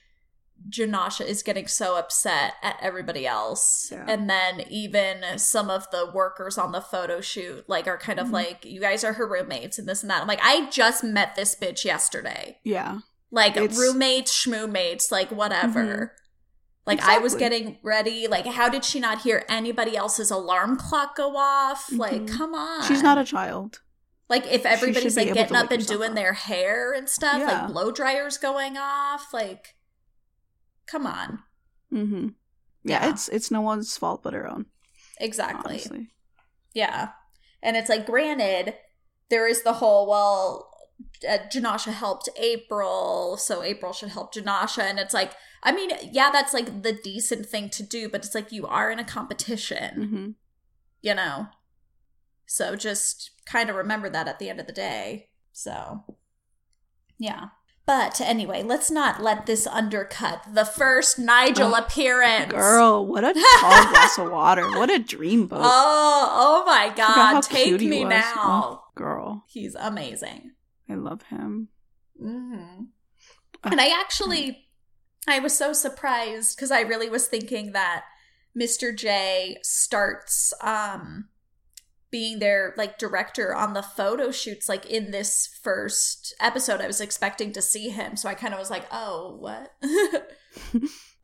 Jenascia 0.71 1.27
is 1.27 1.43
getting 1.43 1.67
so 1.67 1.97
upset 1.99 2.55
at 2.63 2.77
everybody 2.81 3.27
else. 3.27 3.89
Yeah. 3.93 4.05
And 4.09 4.31
then 4.31 4.63
even 4.71 5.39
some 5.39 5.69
of 5.69 5.91
the 5.91 6.11
workers 6.15 6.57
on 6.57 6.73
the 6.73 6.81
photo 6.81 7.21
shoot 7.21 7.69
like 7.69 7.87
are 7.87 7.99
kind 7.99 8.19
of 8.19 8.29
Mhm. 8.29 8.33
like 8.33 8.65
you 8.65 8.81
guys 8.81 9.05
are 9.05 9.15
her 9.15 9.27
roommates 9.27 9.79
and 9.79 9.89
this 9.89 10.03
and 10.03 10.11
that. 10.11 10.23
I'm 10.23 10.29
like 10.29 10.41
I 10.43 10.69
just 10.71 11.05
met 11.05 11.35
this 11.35 11.55
bitch 11.55 11.85
yesterday. 11.85 12.59
Yeah, 12.65 13.01
Like 13.31 13.57
It's- 13.57 13.71
Mm-hmm. 13.73 13.81
roommates, 13.81 14.33
schmoomates, 14.47 15.11
like 15.11 15.31
whatever. 15.31 16.15
Like 16.87 17.01
I 17.03 17.19
was 17.19 17.35
getting 17.35 17.79
ready. 17.83 18.27
Like 18.29 18.47
how 18.47 18.69
did 18.69 18.85
she 18.85 19.01
not 19.01 19.23
hear 19.23 19.45
anybody 19.49 19.97
else's 19.97 20.31
alarm 20.31 20.77
clock 20.77 21.17
go 21.17 21.37
off? 21.37 21.91
Like 21.91 22.23
Mhm. 22.23 22.29
come 22.39 22.55
on. 22.55 22.85
she's 22.85 23.03
not 23.03 23.19
a 23.19 23.25
child. 23.25 23.81
Like 24.29 24.47
if 24.47 24.65
everybody's 24.65 25.17
like 25.17 25.33
getting 25.35 25.57
up 25.57 25.71
and 25.71 25.87
doing 25.87 26.11
up. 26.11 26.15
their 26.15 26.33
hair 26.33 26.93
and 26.93 27.09
stuff, 27.09 27.39
Yeah. 27.39 27.63
like 27.65 27.73
blow 27.73 27.91
dryers 27.91 28.39
going 28.39 28.77
off. 28.79 29.33
Like 29.33 29.75
come 30.87 31.07
on. 31.07 31.41
Mm-hmm. 31.93 32.29
Yeah, 32.85 33.05
Yeah. 33.05 33.11
it's 33.11 33.29
it's 33.29 33.51
no 33.51 33.61
one's 33.61 33.97
fault 33.97 34.23
but 34.23 34.35
her 34.35 34.49
own. 34.51 34.67
Exactly. 35.21 35.75
Honestly. 35.75 36.09
Yeah. 36.75 37.11
And 37.63 37.77
it's 37.77 37.89
like, 37.89 38.05
granted, 38.05 38.75
there 39.31 39.47
is 39.49 39.63
the 39.63 39.75
whole, 39.75 40.07
well, 40.09 40.71
uh, 41.27 41.39
Jenascia 41.53 41.93
helped 41.93 42.29
April, 42.37 43.37
so 43.39 43.63
April 43.63 43.93
should 43.95 44.11
help 44.11 44.35
Jenascia. 44.35 44.83
And 44.83 44.99
it's 44.99 45.15
like, 45.15 45.33
I 45.63 45.73
mean, 45.73 45.91
yeah, 46.13 46.31
that's 46.31 46.53
like 46.53 46.83
the 46.83 46.93
decent 46.93 47.47
thing 47.47 47.71
to 47.71 47.83
do, 47.83 48.09
but 48.11 48.25
it's 48.25 48.35
like 48.35 48.53
you 48.53 48.67
are 48.67 48.91
in 48.91 48.99
a 48.99 49.05
competition, 49.05 49.95
Mm-hmm. 49.97 50.31
you 51.01 51.15
know? 51.15 51.47
So 52.47 52.77
just 52.77 53.31
kind 53.47 53.71
of 53.71 53.77
remember 53.77 54.09
that 54.11 54.29
at 54.29 54.39
the 54.39 54.49
end 54.49 54.61
of 54.61 54.67
the 54.67 54.73
day. 54.73 55.29
So, 55.53 56.05
yeah. 57.19 57.47
But 57.87 58.19
anyway, 58.21 58.63
let's 58.63 58.91
not 58.91 59.23
let 59.23 59.45
this 59.45 59.67
undercut 59.67 60.43
the 60.55 60.65
first 60.65 61.19
Nigel 61.19 61.75
Oh, 61.75 61.79
appearance. 61.79 62.51
Girl, 62.51 63.07
what 63.07 63.25
a 63.25 63.35
tall 63.61 63.89
glass 63.89 64.19
of 64.19 64.31
water. 64.31 64.67
What 64.79 64.91
a 64.91 64.99
dream 64.99 65.47
boat. 65.47 65.61
Oh, 65.63 66.31
oh 66.33 66.65
my 66.67 66.91
God. 66.95 67.43
Take 67.43 67.81
me 67.83 68.05
now. 68.05 68.33
Oh, 68.43 68.85
girl, 68.95 69.45
He's 69.49 69.75
amazing. 69.75 70.53
I 70.89 70.95
love 70.95 71.23
him. 71.25 71.69
hmm 72.19 72.85
Ah, 73.63 73.69
And 73.71 73.81
I 73.81 73.89
actually, 73.89 74.67
I 75.29 75.39
was 75.41 75.57
so 75.57 75.73
surprised 75.75 76.57
because 76.57 76.71
I 76.71 76.81
really 76.81 77.09
was 77.11 77.27
thinking 77.27 77.73
that 77.73 78.05
Mr. 78.59 78.97
J 78.97 79.59
starts 79.63 80.55
um 80.63 81.29
being 82.15 82.39
their 82.39 82.73
like 82.77 82.97
director 82.97 83.53
on 83.53 83.73
the 83.75 83.83
photo 83.83 84.31
shoots 84.31 84.69
like 84.69 84.87
in 84.87 85.11
this 85.11 85.49
first 85.65 86.33
episode. 86.41 86.81
I 86.81 86.87
was 86.87 87.01
expecting 87.01 87.51
to 87.55 87.61
see 87.61 87.89
him, 87.89 88.15
so 88.17 88.29
I 88.29 88.35
kind 88.35 88.55
of 88.55 88.61
was 88.61 88.71
like, 88.71 88.87
"Oh, 88.93 89.37
what?" 89.41 89.73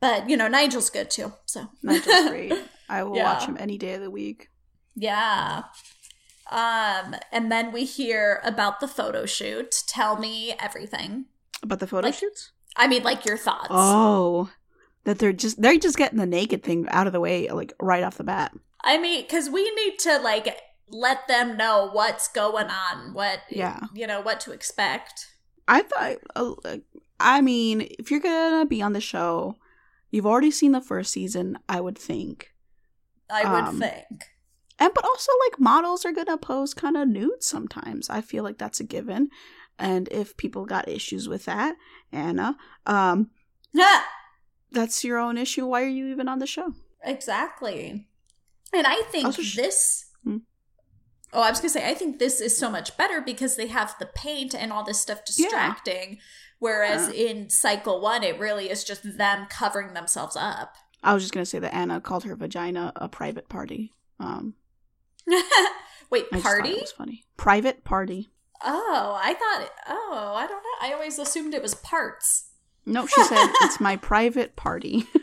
but 0.01 0.29
you 0.29 0.35
know, 0.35 0.49
Nigel's 0.49 0.89
good 0.89 1.09
too. 1.09 1.31
So 1.45 1.67
Nigel's 1.81 2.29
great. 2.29 2.53
I 2.89 3.03
will 3.03 3.15
Yeah. 3.15 3.23
watch 3.33 3.45
him 3.45 3.55
any 3.57 3.77
day 3.77 3.93
of 3.93 4.01
the 4.01 4.11
week. 4.11 4.49
Yeah. 4.95 5.63
Um, 6.51 7.15
and 7.31 7.49
then 7.49 7.71
we 7.71 7.85
hear 7.85 8.41
about 8.43 8.81
the 8.81 8.87
photo 8.87 9.25
shoot. 9.25 9.83
Tell 9.87 10.17
me 10.17 10.53
everything. 10.59 11.25
about 11.63 11.79
the 11.79 11.87
photo 11.87 12.07
Like- 12.07 12.15
shoots? 12.15 12.51
I 12.75 12.87
mean, 12.87 13.03
like 13.03 13.25
your 13.25 13.37
thoughts. 13.37 13.67
Oh, 13.69 14.49
that 15.05 15.19
they're 15.19 15.33
just 15.33 15.61
they're 15.61 15.77
just 15.77 15.97
getting 15.97 16.19
the 16.19 16.25
naked 16.25 16.63
thing 16.63 16.85
out 16.89 17.07
of 17.07 17.13
the 17.13 17.19
way, 17.21 17.49
like 17.49 17.71
right 17.81 18.03
off 18.03 18.17
the 18.17 18.23
bat. 18.23 18.51
I 18.83 18.97
mean, 18.97 19.21
because 19.21 19.49
we 19.49 19.69
need 19.75 19.99
to 19.99 20.17
like 20.19 20.57
let 20.91 21.27
them 21.27 21.57
know 21.57 21.89
what's 21.91 22.27
going 22.27 22.67
on, 22.67 23.13
what 23.13 23.41
Yeah. 23.49 23.79
you 23.93 24.05
know, 24.07 24.21
what 24.21 24.39
to 24.41 24.51
expect. 24.51 25.27
I 25.67 25.83
thought, 25.83 26.17
uh, 26.35 26.77
I 27.19 27.41
mean, 27.41 27.81
if 27.99 28.11
you're 28.11 28.19
gonna 28.19 28.65
be 28.65 28.81
on 28.81 28.93
the 28.93 29.01
show, 29.01 29.57
you've 30.09 30.25
already 30.25 30.51
seen 30.51 30.71
the 30.73 30.81
first 30.81 31.11
season. 31.11 31.57
I 31.69 31.79
would 31.81 31.97
think, 31.97 32.53
I 33.29 33.43
would 33.51 33.63
Um, 33.69 33.79
think. 33.79 34.29
and 34.79 34.93
but 34.93 35.05
also 35.05 35.31
like 35.45 35.59
models 35.59 36.03
are 36.05 36.11
gonna 36.11 36.37
pose 36.37 36.73
kind 36.73 36.97
of 36.97 37.07
nude 37.07 37.43
sometimes. 37.43 38.09
I 38.09 38.21
feel 38.21 38.43
like 38.43 38.57
that's 38.57 38.79
a 38.79 38.83
given. 38.83 39.29
And 39.79 40.07
if 40.11 40.35
people 40.37 40.65
got 40.65 40.87
issues 40.89 41.27
with 41.29 41.45
that, 41.45 41.75
Anna, 42.11 42.57
um, 42.85 43.31
that's 44.71 45.03
your 45.03 45.17
own 45.17 45.37
issue. 45.37 45.65
Why 45.65 45.83
are 45.83 45.87
you 45.87 46.07
even 46.07 46.27
on 46.27 46.39
the 46.39 46.47
show? 46.47 46.73
Exactly. 47.03 48.07
And 48.73 48.87
I 48.87 49.01
think 49.11 49.25
Also, 49.25 49.41
this. 49.41 50.05
Oh, 51.33 51.41
I 51.41 51.49
was 51.49 51.59
gonna 51.59 51.69
say, 51.69 51.89
I 51.89 51.93
think 51.93 52.19
this 52.19 52.41
is 52.41 52.57
so 52.57 52.69
much 52.69 52.97
better 52.97 53.21
because 53.21 53.55
they 53.55 53.67
have 53.67 53.95
the 53.99 54.05
paint 54.05 54.53
and 54.53 54.71
all 54.71 54.83
this 54.83 54.99
stuff 54.99 55.23
distracting. 55.25 56.19
Whereas 56.59 57.09
in 57.09 57.49
cycle 57.49 58.01
one, 58.01 58.23
it 58.23 58.37
really 58.37 58.69
is 58.69 58.83
just 58.83 59.17
them 59.17 59.47
covering 59.49 59.93
themselves 59.93 60.35
up. 60.35 60.75
I 61.03 61.13
was 61.13 61.23
just 61.23 61.33
gonna 61.33 61.45
say 61.45 61.59
that 61.59 61.73
Anna 61.73 62.01
called 62.01 62.25
her 62.25 62.35
vagina 62.35 62.91
a 62.95 63.07
private 63.09 63.49
party. 63.49 63.93
Um, 64.19 64.55
Wait, 66.09 66.29
party? 66.29 66.73
was 66.73 66.91
funny. 66.91 67.23
Private 67.37 67.83
party. 67.83 68.29
Oh, 68.63 69.19
I 69.21 69.33
thought. 69.33 69.61
It, 69.63 69.71
oh, 69.87 70.33
I 70.35 70.45
don't 70.45 70.61
know. 70.61 70.87
I 70.87 70.93
always 70.93 71.17
assumed 71.17 71.53
it 71.53 71.61
was 71.61 71.73
parts. 71.73 72.49
No, 72.85 73.07
she 73.07 73.23
said 73.23 73.47
it's 73.61 73.79
my 73.79 73.95
private 73.95 74.55
party. 74.55 75.07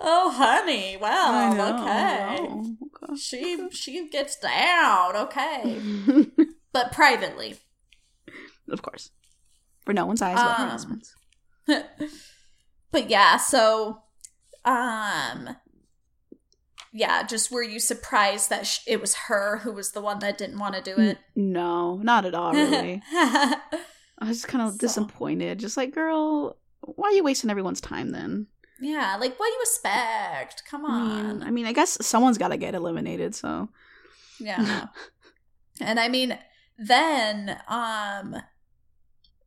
oh, 0.00 0.30
honey. 0.30 0.96
Well, 1.00 1.54
know, 1.54 1.82
okay. 1.82 3.04
okay. 3.04 3.16
She 3.16 3.68
she 3.70 4.08
gets 4.08 4.36
down. 4.38 5.16
Okay, 5.16 5.80
but 6.72 6.92
privately. 6.92 7.56
of 8.70 8.82
course, 8.82 9.10
for 9.84 9.92
no 9.92 10.06
one's 10.06 10.22
eyes 10.22 10.36
but 10.36 10.54
her 10.56 10.62
Um, 10.64 10.70
husband's. 10.70 11.14
but 12.90 13.10
yeah, 13.10 13.36
so 13.36 14.02
um 14.64 15.56
yeah, 16.92 17.22
just 17.22 17.50
were 17.52 17.62
you 17.62 17.78
surprised 17.80 18.48
that 18.50 18.66
sh- 18.66 18.80
it 18.86 19.00
was 19.00 19.14
her 19.14 19.58
who 19.58 19.72
was 19.72 19.92
the 19.92 20.00
one 20.00 20.18
that 20.20 20.38
didn't 20.38 20.58
want 20.58 20.74
to 20.74 20.82
do 20.82 21.00
it? 21.00 21.18
No, 21.36 21.96
not 21.98 22.24
at 22.24 22.34
all. 22.34 22.52
Really, 22.52 23.02
I 23.12 23.58
was 24.20 24.38
just 24.38 24.48
kind 24.48 24.62
of 24.66 24.72
So- 24.72 24.78
disappointed. 24.78 25.58
Just 25.58 25.76
like, 25.76 25.94
girl, 25.94 26.56
why 26.80 27.08
are 27.08 27.12
you 27.12 27.22
wasting 27.24 27.50
everyone's 27.50 27.80
time 27.80 28.10
then? 28.10 28.46
Yeah, 28.80 29.16
like 29.20 29.38
what 29.38 29.46
do 29.46 29.52
you 29.52 29.60
expect? 29.62 30.62
Come 30.70 30.84
I 30.86 30.88
on. 30.90 31.38
mean, 31.38 31.42
I 31.48 31.50
mean, 31.50 31.66
I 31.66 31.72
guess 31.72 31.98
someone's 32.06 32.38
got 32.38 32.48
to 32.48 32.56
get 32.56 32.74
eliminated. 32.74 33.34
So 33.34 33.68
Yeah. 34.40 34.86
and 35.80 35.98
I 36.00 36.08
mean, 36.08 36.38
then 36.78 37.60
um 37.68 38.36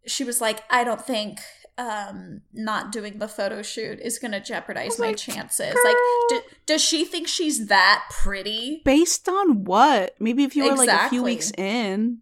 she 0.07 0.23
was 0.23 0.41
like, 0.41 0.63
I 0.69 0.83
don't 0.83 1.01
think 1.05 1.39
um 1.77 2.41
not 2.53 2.91
doing 2.91 3.17
the 3.19 3.27
photo 3.29 3.61
shoot 3.61 3.99
is 4.01 4.19
going 4.19 4.31
to 4.33 4.41
jeopardize 4.41 4.89
was 4.89 4.99
my 4.99 5.07
like, 5.07 5.17
chances. 5.17 5.73
girl. 5.73 5.83
Like 5.85 5.95
d- 6.29 6.41
does 6.65 6.81
she 6.83 7.05
think 7.05 7.27
she's 7.27 7.67
that 7.67 8.03
pretty? 8.11 8.81
based 8.83 9.29
on 9.29 9.63
what? 9.63 10.15
Maybe 10.19 10.43
if 10.43 10.55
you 10.55 10.65
were 10.69 10.75
like 10.75 10.89
a 10.89 11.09
few 11.09 11.23
weeks 11.23 11.51
in, 11.57 12.19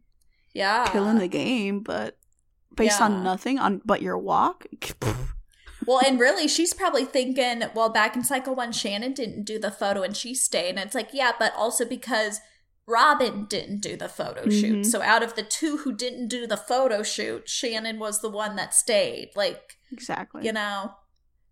Yeah. 0.54 0.88
killing 0.92 1.18
the 1.18 1.28
game, 1.28 1.80
but 1.82 2.18
based 2.76 3.00
Yeah. 3.00 3.06
on 3.06 3.24
nothing 3.24 3.58
on 3.58 3.82
but 3.84 4.02
your 4.04 4.18
walk. 4.18 4.68
Well, 5.90 6.02
and 6.06 6.20
really, 6.20 6.48
she's 6.48 6.76
probably 6.76 7.04
thinking, 7.04 7.64
well, 7.74 7.90
back 7.90 8.16
in 8.16 8.24
cycle 8.24 8.54
one, 8.54 8.72
Shannon 8.72 9.12
didn't 9.12 9.44
do 9.44 9.58
the 9.58 9.72
photo 9.72 10.04
and 10.04 10.16
she 10.16 10.36
stayed. 10.36 10.70
And 10.70 10.78
it's 10.78 10.94
like, 10.94 11.10
yeah, 11.14 11.32
but 11.40 11.52
also 11.56 11.84
because 11.84 12.42
Robin 12.86 13.46
didn't 13.46 13.80
do 13.80 13.98
the 13.98 14.08
photo 14.08 14.48
shoot. 14.50 14.82
Mhm. 14.82 14.86
So 14.86 15.02
out 15.02 15.24
of 15.24 15.34
the 15.34 15.42
two 15.42 15.78
who 15.78 15.92
didn't 15.92 16.28
do 16.28 16.46
the 16.46 16.58
photo 16.58 17.02
shoot, 17.02 17.50
Shannon 17.50 17.98
was 17.98 18.22
the 18.22 18.30
one 18.30 18.56
that 18.56 18.76
stayed. 18.76 19.32
Like, 19.36 19.80
exactly. 19.92 20.46
you 20.46 20.54
know. 20.54 20.92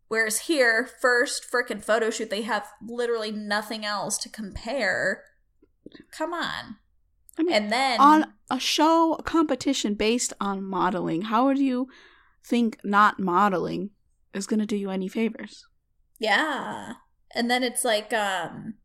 Whereas 0.07 0.41
here, 0.41 0.87
first 1.01 1.43
freaking 1.51 1.83
photo 1.83 2.11
shoot, 2.11 2.29
they 2.29 2.43
have 2.43 2.67
literally 2.79 3.31
nothing 3.31 3.85
else 3.85 4.19
to 4.19 4.29
compare. 4.29 5.23
Come 6.11 6.35
on. 6.35 6.75
I 7.39 7.41
mean, 7.41 7.55
And 7.55 7.71
then 7.71 7.99
on 7.99 8.33
a 8.51 8.59
show 8.59 9.15
a 9.15 9.23
competition 9.23 9.95
based 9.95 10.33
on 10.39 10.63
modeling, 10.63 11.23
how 11.23 11.45
would 11.45 11.57
you 11.57 11.87
think 12.43 12.79
not 12.83 13.19
modeling 13.19 13.89
is 14.37 14.47
going 14.47 14.59
to 14.59 14.65
do 14.65 14.75
you 14.77 14.89
any 14.89 15.07
favors? 15.07 15.65
Yeah. 16.19 16.93
And 17.35 17.49
then 17.51 17.63
it's 17.63 17.83
like 17.83 18.13
um 18.13 18.75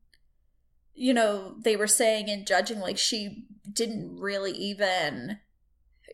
you 0.95 1.15
know, 1.15 1.55
they 1.63 1.75
were 1.77 1.87
saying 1.87 2.29
in 2.29 2.45
judging 2.45 2.81
like 2.81 2.99
she 2.99 3.45
didn't 3.73 4.17
really 4.19 4.53
even 4.53 5.39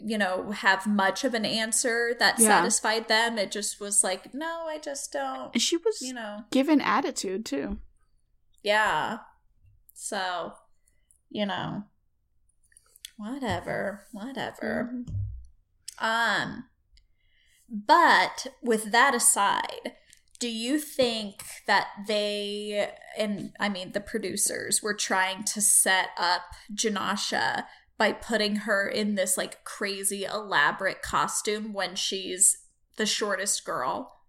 you 0.00 0.16
know, 0.16 0.52
have 0.52 0.86
much 0.86 1.24
of 1.24 1.34
an 1.34 1.44
answer 1.44 2.14
that 2.20 2.38
Yeah. 2.38 2.46
satisfied 2.46 3.08
them. 3.08 3.36
It 3.36 3.50
just 3.50 3.80
was 3.80 4.04
like, 4.04 4.32
no, 4.32 4.66
I 4.68 4.78
just 4.78 5.10
don't, 5.12 5.52
And 5.54 5.60
she 5.60 5.76
was 5.76 6.00
you 6.00 6.12
know. 6.14 6.44
given 6.52 6.80
attitude 6.80 7.44
too. 7.44 7.78
Yeah. 8.62 9.18
So, 9.94 10.52
you 11.30 11.46
know, 11.46 11.82
whatever, 13.16 14.06
whatever. 14.12 14.90
Mm-hmm. 14.94 16.04
Um, 16.04 16.64
but 17.68 18.46
with 18.62 18.92
that 18.92 19.14
aside, 19.14 19.92
do 20.38 20.48
you 20.48 20.78
think 20.78 21.42
that 21.66 21.88
they 22.06 22.90
and 23.18 23.52
I 23.58 23.68
mean 23.68 23.92
the 23.92 24.00
producers 24.00 24.82
were 24.82 24.94
trying 24.94 25.44
to 25.44 25.60
set 25.60 26.10
up 26.16 26.42
Jenascia 26.72 27.64
by 27.98 28.12
putting 28.12 28.56
her 28.56 28.88
in 28.88 29.16
this 29.16 29.36
like 29.36 29.64
crazy 29.64 30.24
elaborate 30.24 31.02
costume 31.02 31.72
when 31.72 31.96
she's 31.96 32.58
the 32.96 33.06
shortest 33.06 33.64
girl? 33.64 34.20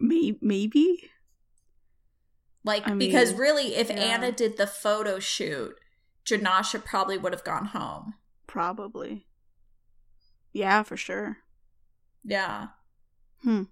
Maybe, 0.00 0.38
maybe. 0.40 1.10
Like 2.64 2.88
I 2.88 2.94
because 2.94 3.32
mean, 3.32 3.40
really 3.40 3.76
if 3.76 3.88
yeah. 3.88 3.96
Anna 3.96 4.32
did 4.32 4.56
the 4.56 4.66
photo 4.66 5.18
shoot, 5.18 5.74
Jenascia 6.26 6.84
probably 6.84 7.18
would 7.18 7.32
have 7.32 7.44
gone 7.44 7.66
home. 7.66 8.14
probably. 8.46 9.26
Yeah, 10.52 10.82
for 10.82 10.96
sure. 10.96 11.38
Yeah. 12.24 12.68
Hmm. 13.42 13.64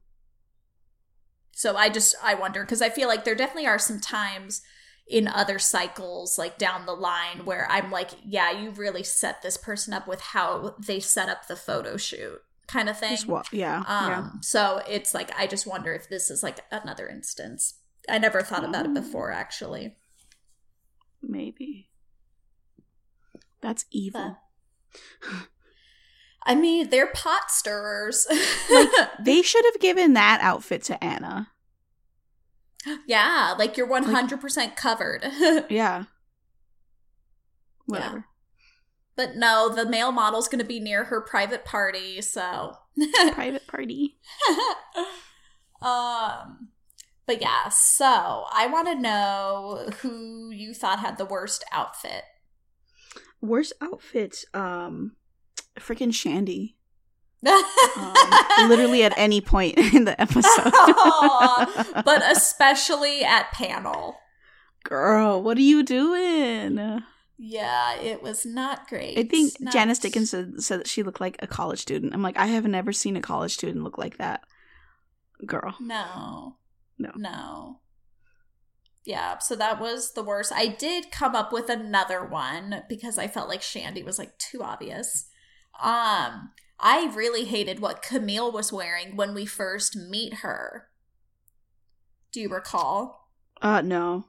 So 1.53 1.77
I 1.77 1.89
just 1.89 2.15
I 2.23 2.35
wonder 2.35 2.63
because 2.63 2.83
I 2.83 2.91
feel 2.91 3.09
like 3.09 3.25
there 3.25 3.35
definitely 3.35 3.67
are 3.67 3.79
some 3.79 4.01
times 4.01 4.63
in 5.09 5.29
other 5.29 5.59
cycles 5.59 6.37
like 6.39 6.59
down 6.59 6.85
the 6.85 6.93
line 6.93 7.45
where 7.45 7.67
I'm 7.71 7.91
like, 7.91 8.11
yeah, 8.25 8.51
you 8.51 8.71
really 8.71 9.03
set 9.03 9.41
this 9.43 9.57
person 9.57 9.95
up 9.95 10.07
with 10.09 10.21
how 10.21 10.75
they 10.85 11.01
set 11.01 11.29
up 11.29 11.47
the 11.47 11.57
photo 11.57 11.97
shoot 11.97 12.41
kind 12.67 12.89
of 12.89 12.99
thing. 12.99 13.17
What? 13.27 13.53
Yeah, 13.53 13.79
Um 13.87 14.11
yeah. 14.11 14.31
so 14.43 14.83
it's 14.89 15.15
like 15.15 15.31
I 15.39 15.47
just 15.47 15.67
wonder 15.67 15.93
if 15.95 16.09
this 16.09 16.31
is 16.31 16.43
like 16.43 16.61
another 16.71 17.09
instance. 17.09 17.75
I 18.09 18.19
never 18.19 18.43
thought 18.43 18.65
about 18.65 18.85
it 18.87 18.91
Oh. 18.91 18.95
before 19.01 19.33
actually. 19.33 19.97
Maybe. 21.23 21.89
That's 23.63 23.85
evil. 23.91 24.37
I 26.47 26.55
mean, 26.55 26.91
they're 26.91 27.09
pot 27.09 27.51
stirrers. 27.51 28.27
Like 28.71 28.89
they 29.25 29.43
should 29.43 29.65
have 29.65 29.81
given 29.81 30.15
that 30.15 30.41
outfit 30.41 30.85
to 30.85 31.03
Anna. 31.05 31.49
yeah, 33.07 33.55
like 33.59 33.77
you're 33.77 33.89
100% 33.89 34.77
covered. 34.77 35.27
Yeah. 35.69 36.05
Whatever. 37.87 38.25
But 39.17 39.37
no, 39.37 39.69
the 39.75 39.87
male 39.89 40.13
model's 40.13 40.49
going 40.49 40.59
to 40.59 40.65
be 40.65 40.81
near 40.81 41.05
her 41.05 41.21
private 41.21 41.65
party, 41.65 42.21
so. 42.21 42.77
Private 43.33 43.67
party. 43.67 44.19
um, 45.81 46.69
but 47.27 47.41
yeah, 47.41 47.69
so 47.71 48.45
I 48.53 48.69
want 48.71 48.89
to 48.89 48.95
know 48.95 49.89
who 50.01 50.51
you 50.51 50.75
thought 50.75 50.99
had 50.99 51.17
the 51.17 51.25
worst 51.25 51.65
outfit. 51.73 52.25
Worst 53.41 53.73
outfit. 53.81 54.45
Um, 54.53 55.13
freaking 55.77 56.13
Shandi. 56.13 56.75
Um, 58.59 58.69
literally 58.71 59.05
at 59.05 59.13
any 59.17 59.41
point 59.41 59.79
in 59.95 60.05
the 60.05 60.21
episode. 60.21 60.73
Aw, 60.75 62.03
but 62.05 62.23
especially 62.31 63.23
at 63.23 63.53
panel. 63.53 64.17
girl, 64.85 65.43
what 65.43 65.57
are 65.59 65.63
you 65.63 65.83
doing? 65.83 67.03
Yeah, 67.39 67.97
it 68.01 68.23
was 68.23 68.47
not 68.47 68.89
great. 68.89 69.19
I 69.19 69.25
think 69.25 69.61
Not- 69.61 69.73
Janice 69.73 69.99
Dickinson 69.99 70.61
said 70.61 70.81
that 70.81 70.89
she 70.89 71.03
looked 71.03 71.21
like 71.21 71.37
a 71.41 71.47
college 71.47 71.81
student. 71.81 72.15
I'm 72.15 72.23
like, 72.23 72.39
I 72.39 72.47
have 72.47 72.65
never 72.67 72.93
seen 72.93 73.17
a 73.17 73.21
college 73.21 73.53
student 73.53 73.85
look 73.85 73.99
like 73.99 74.17
that. 74.17 74.43
Girl. 75.45 75.77
No. 75.79 76.57
No. 76.99 77.13
No. 77.15 77.81
Yeah, 79.05 79.39
so 79.39 79.55
that 79.57 79.79
was 79.81 80.15
the 80.15 80.25
worst. 80.25 80.51
I 80.55 80.67
did 80.67 81.13
come 81.13 81.37
up 81.37 81.53
with 81.53 81.69
another 81.69 82.25
one 82.25 82.83
because 82.89 83.19
I 83.19 83.29
felt 83.29 83.49
like 83.49 83.61
Shandi 83.61 84.05
was 84.05 84.19
like 84.19 84.37
too 84.39 84.63
obvious. 84.63 85.27
Um, 85.83 86.51
I 86.79 87.11
really 87.15 87.45
hated 87.45 87.81
what 87.81 88.03
Camille 88.03 88.53
was 88.53 88.73
wearing 88.73 89.17
when 89.17 89.35
we 89.35 89.47
first 89.47 89.97
meet 89.97 90.35
her. 90.35 90.89
Do 92.33 92.41
you 92.41 92.49
recall? 92.49 93.31
Uh, 93.63 93.81
no. 93.81 94.27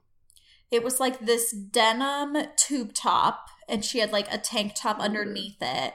It 0.71 0.83
was 0.83 0.99
like 0.99 1.19
this 1.19 1.51
denim 1.51 2.37
tube 2.57 2.93
top, 2.93 3.47
and 3.67 3.83
she 3.83 3.99
had 3.99 4.11
like 4.11 4.31
a 4.33 4.37
tank 4.37 4.73
top 4.75 4.99
underneath 4.99 5.57
it, 5.61 5.93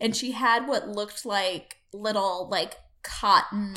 and 0.00 0.16
she 0.16 0.32
had 0.32 0.66
what 0.66 0.88
looked 0.88 1.24
like 1.24 1.76
little 1.92 2.48
like 2.50 2.76
cotton 3.04 3.74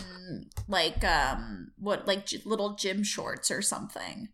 like 0.70 1.04
um 1.04 1.72
what 1.78 2.08
like 2.08 2.26
j- 2.26 2.42
little 2.46 2.76
gym 2.76 3.04
shorts 3.04 3.52
or 3.52 3.62
something. 3.62 4.30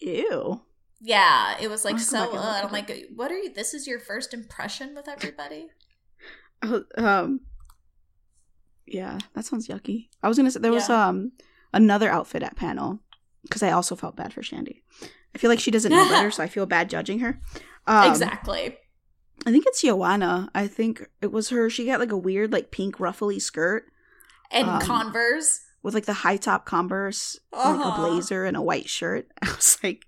Ew. 0.00 0.62
Yeah, 1.00 1.56
it 1.60 1.68
was 1.68 1.84
like 1.84 1.98
so. 1.98 2.36
Uh, 2.36 2.60
I'm 2.62 2.72
like, 2.72 3.08
what 3.14 3.30
are 3.32 3.38
you? 3.38 3.52
This 3.52 3.72
is 3.74 3.86
your 3.86 3.98
first 3.98 4.34
impression 4.34 4.94
with 4.94 5.08
everybody? 5.08 5.68
Uh, 6.62 6.80
Um, 6.96 7.40
Yeah, 8.86 9.18
that 9.34 9.44
sounds 9.44 9.68
yucky. 9.68 10.08
I 10.22 10.28
was 10.28 10.36
gonna 10.36 10.50
say 10.50 10.60
there 10.60 10.72
was 10.72 10.90
um 10.90 11.32
another 11.72 12.10
outfit 12.10 12.42
at 12.42 12.56
panel 12.56 13.00
because 13.42 13.62
I 13.62 13.70
also 13.70 13.96
felt 13.96 14.16
bad 14.16 14.32
for 14.32 14.42
Shandi. 14.42 14.82
I 15.34 15.38
feel 15.38 15.48
like 15.48 15.60
she 15.60 15.70
doesn't 15.70 15.92
know 15.92 16.08
better, 16.08 16.30
so 16.36 16.42
I 16.42 16.48
feel 16.48 16.66
bad 16.66 16.90
judging 16.90 17.20
her. 17.20 17.40
Um, 17.86 18.10
exactly. 18.10 18.76
I 19.46 19.52
think 19.52 19.64
it's 19.66 19.80
Joanna. 19.80 20.50
I 20.54 20.66
think 20.66 21.08
it 21.22 21.32
was 21.32 21.48
her. 21.48 21.70
She 21.70 21.86
got 21.86 22.00
like 22.00 22.12
a 22.12 22.16
weird, 22.16 22.52
like 22.52 22.70
pink 22.70 23.00
ruffly 23.00 23.38
skirt 23.38 23.84
And 24.50 24.68
um, 24.68 24.80
Converse. 24.82 25.60
With 25.82 25.94
like 25.94 26.06
the 26.06 26.12
high 26.12 26.36
top 26.36 26.66
Converse, 26.66 27.38
and, 27.52 27.76
like 27.78 27.84
a 27.86 27.88
Uh-huh. 27.88 28.08
blazer 28.10 28.44
and 28.44 28.56
a 28.56 28.62
white 28.62 28.88
shirt. 28.88 29.26
I 29.42 29.50
was 29.54 29.78
like, 29.82 30.04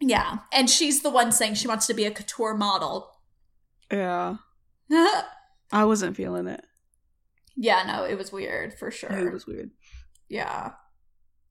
Yeah. 0.00 0.38
And 0.52 0.68
she's 0.70 1.02
the 1.02 1.10
one 1.10 1.32
saying 1.32 1.54
she 1.54 1.68
wants 1.68 1.86
to 1.88 1.94
be 1.94 2.04
a 2.04 2.10
couture 2.10 2.54
model. 2.54 3.10
yeah, 3.90 4.36
yeah, 4.88 5.22
I 5.72 5.84
wasn't 5.84 6.16
feeling 6.16 6.46
it. 6.46 6.64
Yeah, 7.56 7.82
no, 7.86 8.04
it 8.04 8.16
was 8.18 8.30
weird 8.32 8.74
for 8.78 8.90
sure. 8.90 9.10
It 9.10 9.32
was 9.32 9.46
weird. 9.46 9.70
Yeah. 10.28 10.72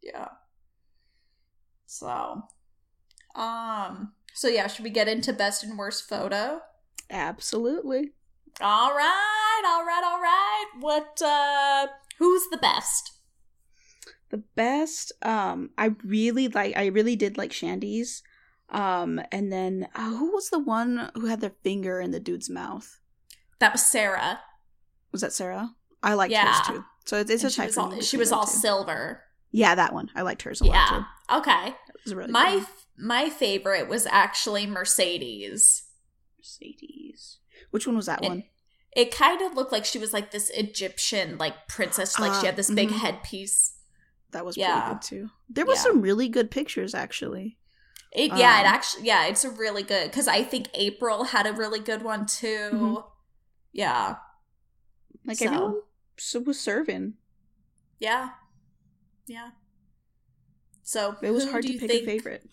Yeah. 0.04 0.28
So, 1.88 2.44
um, 3.36 4.14
so 4.34 4.48
yeah, 4.48 4.68
should 4.68 4.84
we 4.84 4.90
get 4.92 5.08
into 5.08 5.34
best 5.34 5.64
and 5.64 5.78
worst 5.78 6.08
photo? 6.08 6.62
Absolutely. 7.10 8.12
All 8.62 8.94
right, 8.96 9.62
all 9.66 9.84
right, 9.86 10.04
all 10.06 10.22
right. 10.22 10.66
What, 10.80 11.22
uh, 11.22 11.88
who's 12.20 12.44
the 12.52 12.58
best? 12.58 13.12
The 14.30 14.44
best, 14.56 15.12
um, 15.22 15.70
I 15.78 15.92
really 16.04 16.48
like. 16.48 16.76
I 16.76 16.88
really 16.88 17.16
did 17.16 17.38
like 17.38 17.52
Shandi's. 17.52 18.24
Um, 18.70 19.22
and 19.32 19.52
then 19.52 19.88
uh, 19.94 20.10
who 20.16 20.32
was 20.34 20.50
the 20.50 20.60
one 20.60 21.12
who 21.14 21.28
had 21.28 21.40
their 21.42 21.54
finger 21.64 22.02
in 22.02 22.12
the 22.12 22.20
dude's 22.20 22.50
mouth? 22.50 23.00
That 23.60 23.72
was 23.72 23.86
Sarah. 23.86 24.40
Was 25.12 25.22
that 25.22 25.32
Sarah? 25.34 25.76
I 26.02 26.16
liked 26.16 26.32
Yeah. 26.32 26.52
hers 26.52 26.68
too. 26.68 26.86
So 27.06 27.18
it's, 27.18 27.30
it's 27.30 27.44
And 27.44 27.52
a 27.52 27.54
she 27.54 27.62
was 27.62 27.78
all, 27.78 28.02
she 28.02 28.18
was 28.18 28.32
all 28.32 28.48
silver. 28.48 29.22
Yeah, 29.52 29.76
that 29.76 29.94
one. 29.94 30.10
I 30.16 30.24
liked 30.24 30.42
hers 30.42 30.60
a 30.62 30.66
lot 30.66 30.74
Yeah. 30.74 31.04
too. 31.30 31.38
Okay. 31.38 31.68
It 31.68 32.04
was 32.04 32.16
really 32.16 32.32
My 32.32 32.56
good. 32.56 32.66
my 32.98 33.30
favorite 33.30 33.88
was 33.88 34.06
actually 34.08 34.66
Mercedes. 34.66 35.84
Mercedes. 36.38 37.38
Which 37.70 37.86
one 37.88 37.96
was 37.96 38.08
that 38.08 38.22
one? 38.22 38.44
It 38.96 39.12
kind 39.14 39.42
of 39.42 39.54
looked 39.56 39.72
like 39.74 39.84
she 39.86 40.00
was 40.00 40.14
like 40.14 40.32
this 40.32 40.50
Egyptian 40.52 41.38
like 41.38 41.68
princess, 41.68 42.18
like 42.20 42.34
she 42.34 42.40
Ah, 42.40 42.46
had 42.46 42.56
this 42.56 42.72
big 42.72 42.90
mhm. 42.90 42.98
headpiece. 43.00 43.74
That 44.32 44.46
was 44.46 44.56
yeah. 44.58 44.80
pretty 44.82 44.94
good 44.94 45.02
too. 45.02 45.30
There 45.50 45.66
was 45.66 45.78
Yeah. 45.80 45.84
some 45.84 46.02
really 46.02 46.30
good 46.30 46.50
pictures 46.50 46.96
actually. 46.96 47.58
It, 48.14 48.32
yeah, 48.38 48.62
it 48.62 48.66
Um, 48.66 48.74
actually 48.74 49.06
yeah, 49.08 49.26
it's 49.26 49.44
a 49.44 49.50
really 49.50 49.84
good 49.84 50.10
because 50.10 50.28
I 50.30 50.44
think 50.44 50.70
April 50.74 51.26
had 51.26 51.46
a 51.46 51.52
really 51.54 51.80
good 51.80 52.02
one 52.04 52.26
too. 52.26 52.70
Mhm. 52.74 53.12
Yeah, 53.74 54.16
Like 55.26 55.38
So- 55.40 55.46
everyone 55.48 55.82
so 56.18 56.40
was 56.40 56.60
serving. 56.60 57.16
yeah, 58.00 58.30
yeah. 59.28 59.52
So 60.84 61.18
It 61.22 61.32
was 61.32 61.50
hard 61.50 61.66
to 61.66 61.74
pick 61.78 61.90
think, 61.90 62.04
a 62.04 62.06
favorite. 62.06 62.50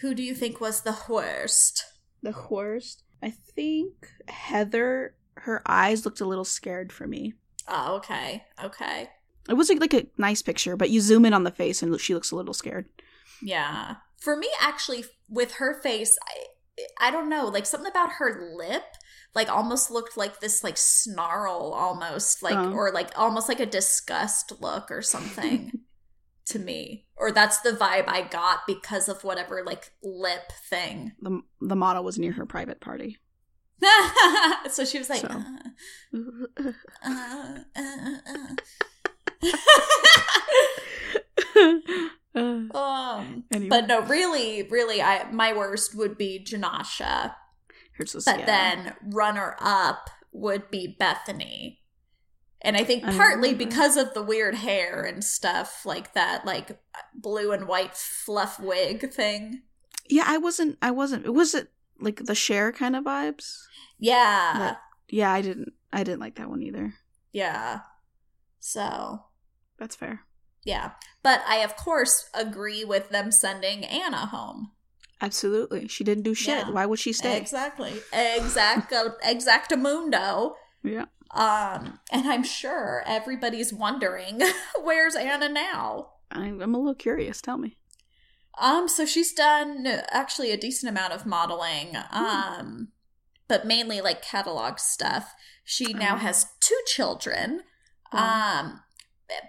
Who 0.00 0.14
do 0.14 0.22
you 0.22 0.34
think 0.34 0.60
was 0.60 0.82
the 0.82 0.98
worst? 1.08 1.84
The 2.22 2.34
worst. 2.50 3.04
I 3.22 3.30
think 3.30 4.10
Heather. 4.28 5.14
Her 5.38 5.62
eyes 5.66 6.04
looked 6.04 6.20
a 6.20 6.26
little 6.26 6.44
scared 6.44 6.92
for 6.92 7.06
me. 7.06 7.34
Oh, 7.68 7.96
okay, 7.96 8.44
okay, 8.62 9.08
It 9.48 9.54
was 9.54 9.68
like, 9.68 9.80
like 9.80 9.94
a 9.94 10.06
nice 10.18 10.42
picture, 10.42 10.76
but 10.76 10.90
you 10.90 11.00
zoom 11.00 11.24
in 11.24 11.32
on 11.34 11.44
the 11.44 11.50
face 11.50 11.82
and 11.82 11.98
she 12.00 12.14
looks 12.14 12.30
a 12.30 12.36
little 12.36 12.54
scared. 12.54 12.86
yeah. 13.42 13.96
For 14.18 14.36
me, 14.36 14.48
actually, 14.60 15.04
with 15.28 15.52
her 15.54 15.80
face, 15.82 16.18
I 16.26 16.46
I 17.08 17.10
don't 17.10 17.28
know, 17.28 17.46
like 17.46 17.66
something 17.66 17.90
about 17.90 18.12
her 18.18 18.52
lip. 18.56 18.82
Like 19.34 19.48
almost 19.50 19.90
looked 19.90 20.16
like 20.16 20.40
this 20.40 20.64
like 20.64 20.76
snarl 20.78 21.72
almost 21.74 22.42
like 22.42 22.56
Oh. 22.56 22.72
or 22.72 22.90
like 22.92 23.10
almost 23.18 23.48
like 23.48 23.60
a 23.60 23.66
disgust 23.66 24.52
look 24.60 24.90
or 24.90 25.02
something. 25.02 25.72
to 26.46 26.58
me 26.58 27.06
or 27.16 27.32
that's 27.32 27.60
the 27.62 27.70
vibe 27.70 28.04
i 28.06 28.20
got 28.20 28.66
because 28.66 29.08
of 29.08 29.24
whatever 29.24 29.62
like 29.64 29.92
lip 30.02 30.52
thing 30.68 31.10
The 31.22 31.40
the 31.62 31.74
model 31.74 32.04
was 32.04 32.18
near 32.18 32.32
her 32.32 32.44
private 32.44 32.80
party. 32.82 33.16
so 34.70 34.84
she 34.84 34.98
was 34.98 35.08
like 35.08 35.20
So. 35.20 35.28
uh, 37.04 37.58
uh, 37.76 38.18
uh, 38.26 38.48
Uh, 42.36 42.40
uh. 42.40 42.76
um 42.76 43.44
anyway, 43.52 43.68
but 43.68 43.86
no 43.86 44.00
really 44.02 44.64
really 44.64 45.00
i 45.00 45.30
my 45.30 45.52
worst 45.52 45.94
would 45.94 46.18
be 46.18 46.44
jenascia 46.44 47.34
but 47.96 48.38
yeah. 48.40 48.44
then 48.44 48.94
runner 49.04 49.56
up 49.60 50.10
would 50.32 50.68
be 50.70 50.96
bethany 50.98 51.80
and 52.60 52.76
i 52.76 52.82
think 52.82 53.04
partly 53.04 53.52
remember. 53.52 53.64
because 53.66 53.96
of 53.96 54.12
the 54.14 54.22
weird 54.22 54.56
hair 54.56 55.02
and 55.02 55.22
stuff 55.22 55.86
like 55.86 56.14
that 56.14 56.44
like 56.44 56.80
blue 57.14 57.52
and 57.52 57.68
white 57.68 57.94
fluff 57.94 58.58
wig 58.58 59.12
thing 59.12 59.62
yeah, 60.08 60.24
I 60.26 60.38
wasn't. 60.38 60.78
I 60.82 60.90
wasn't. 60.90 61.24
It 61.24 61.32
was 61.34 61.54
it 61.54 61.68
like 62.00 62.24
the 62.24 62.34
Cher 62.34 62.72
kind 62.72 62.96
of 62.96 63.04
vibes? 63.04 63.62
yeah 63.98 64.58
Right. 64.58 64.76
Yeah, 65.08 65.32
I 65.32 65.42
didn't. 65.42 65.72
I 65.92 66.02
didn't 66.02 66.20
like 66.20 66.36
that 66.36 66.48
one 66.48 66.62
either. 66.62 66.94
Yeah. 67.32 67.80
So, 68.58 69.24
That's 69.78 69.94
fair. 69.94 70.22
yeah. 70.64 70.92
But 71.22 71.42
I, 71.46 71.56
of 71.58 71.76
course, 71.76 72.28
agree 72.34 72.84
with 72.84 73.10
them 73.10 73.30
sending 73.30 73.84
Anna 73.84 74.26
home. 74.26 74.72
Absolutely, 75.20 75.86
she 75.88 76.02
didn't 76.04 76.24
do 76.24 76.34
shit. 76.34 76.66
Yeah. 76.66 76.70
Why 76.70 76.86
would 76.86 76.98
she 76.98 77.12
stay? 77.12 77.36
Exactly. 77.36 77.92
Exact, 78.12 78.92
exactamundo. 79.24 80.54
yeah, 80.82 81.04
Um, 81.30 81.98
and 82.10 82.26
I'm 82.26 82.42
sure 82.44 83.02
everybody's 83.06 83.72
wondering, 83.72 84.40
where's 84.82 85.14
Anna 85.14 85.48
now? 85.48 86.10
I'm, 86.30 86.60
I'm 86.60 86.74
a 86.74 86.78
little 86.78 86.94
curious. 86.94 87.40
Tell 87.40 87.58
me. 87.58 87.76
Um, 88.58 88.88
so 88.88 89.04
she's 89.04 89.32
done 89.32 89.86
actually 90.10 90.50
a 90.52 90.56
decent 90.56 90.90
amount 90.90 91.12
of 91.12 91.26
modeling. 91.26 91.96
Um, 92.10 92.88
but 93.48 93.66
mainly 93.66 94.00
like 94.00 94.22
catalog 94.22 94.78
stuff. 94.78 95.34
She 95.64 95.92
now 95.92 96.14
Oh. 96.14 96.18
has 96.18 96.46
two 96.60 96.80
children. 96.86 97.62
Um, 98.12 98.82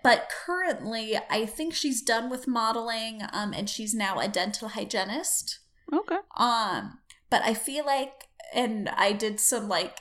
but 0.04 0.30
currently, 0.46 1.18
I 1.30 1.46
think 1.46 1.74
she's 1.76 2.02
done 2.02 2.30
with 2.30 2.48
modeling. 2.48 3.22
Um, 3.32 3.54
and 3.54 3.70
she's 3.70 3.94
now 3.94 4.20
a 4.20 4.28
dental 4.28 4.70
hygienist. 4.70 5.60
Okay. 5.94 6.18
Um, 6.38 7.00
but 7.30 7.44
I 7.44 7.54
feel 7.54 7.86
like, 7.86 8.28
and 8.54 8.89
I 8.89 9.12
did 9.12 9.39
some 9.39 9.68
like 9.68 10.00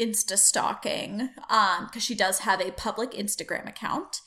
Insta 0.00 0.36
stalking, 0.38 1.30
um, 1.48 1.86
because 1.86 2.02
she 2.02 2.14
does 2.14 2.40
have 2.40 2.60
a 2.60 2.70
public 2.72 3.12
Instagram 3.12 3.68
account. 3.68 4.20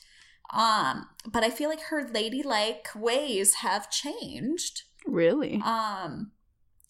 Um, 0.50 1.06
but 1.26 1.44
I 1.44 1.50
feel 1.50 1.68
like 1.68 1.82
her 1.82 2.08
ladylike 2.12 2.88
ways 2.94 3.54
have 3.54 3.90
changed. 3.90 4.82
Really? 5.06 5.60
Um, 5.64 6.32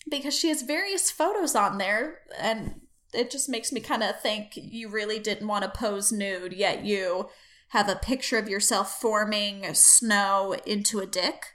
because 0.09 0.35
she 0.39 0.49
has 0.49 0.63
various 0.63 1.11
photos 1.11 1.55
on 1.57 1.79
there, 1.79 2.21
and 2.39 2.83
it 3.13 3.31
just 3.31 3.49
makes 3.49 3.73
me 3.73 3.81
kind 3.81 4.03
of 4.03 4.21
think 4.21 4.53
you 4.55 4.89
really 4.89 5.19
didn't 5.19 5.49
want 5.49 5.65
to 5.65 5.71
pose 5.71 6.13
nude, 6.13 6.53
yet 6.53 6.85
you 6.85 7.29
have 7.71 7.89
a 7.89 7.97
picture 7.97 8.39
of 8.39 8.49
yourself 8.49 9.01
forming 9.01 9.75
snow 9.75 10.55
into 10.65 11.01
a 11.01 11.07
dick. 11.07 11.55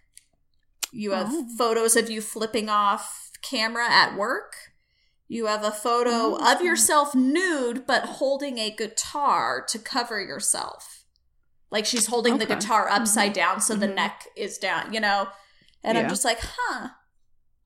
You 0.92 1.12
have 1.12 1.30
Oh. 1.32 1.48
photos 1.58 1.96
of 1.96 2.10
you 2.10 2.22
flipping 2.22 2.70
off 2.70 3.32
camera 3.42 3.90
at 3.90 4.16
work. 4.16 4.54
You 5.28 5.48
have 5.48 5.64
a 5.64 5.72
photo 5.72 6.38
Oh. 6.38 6.54
of 6.54 6.62
yourself 6.62 7.16
nude, 7.16 7.88
but 7.88 8.04
holding 8.04 8.60
a 8.60 8.70
guitar 8.70 9.66
to 9.70 9.80
cover 9.80 10.22
yourself. 10.22 11.03
Like 11.74 11.86
she's 11.86 12.08
holding 12.08 12.38
the 12.38 12.46
guitar 12.46 12.88
upside 12.88 13.34
down 13.34 13.60
so 13.60 13.76
the 13.76 13.88
Mhm. 13.88 13.96
neck 13.96 14.28
is 14.38 14.58
down, 14.58 14.94
you 14.94 15.02
know? 15.02 15.28
And 15.84 15.98
I'm 15.98 16.08
just 16.08 16.24
like, 16.24 16.40
huh, 16.42 16.90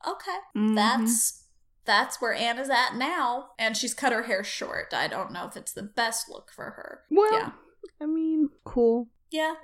okay. 0.08 0.38
Mhm. 0.56 0.76
That's 0.76 1.44
that's 1.86 2.20
where 2.22 2.34
Anna's 2.34 2.70
at 2.70 2.96
now. 2.96 3.52
And 3.60 3.78
she's 3.78 3.94
cut 3.94 4.12
her 4.14 4.24
hair 4.24 4.44
short. 4.44 4.94
I 4.94 5.08
don't 5.08 5.32
know 5.32 5.46
if 5.46 5.56
it's 5.56 5.72
the 5.74 5.84
best 5.84 6.28
look 6.30 6.52
for 6.52 6.72
her. 6.72 7.04
well. 7.12 7.32
yeah. 7.34 7.52
I 8.02 8.06
mean, 8.06 8.50
cool. 8.66 9.08
Yeah. 9.30 9.56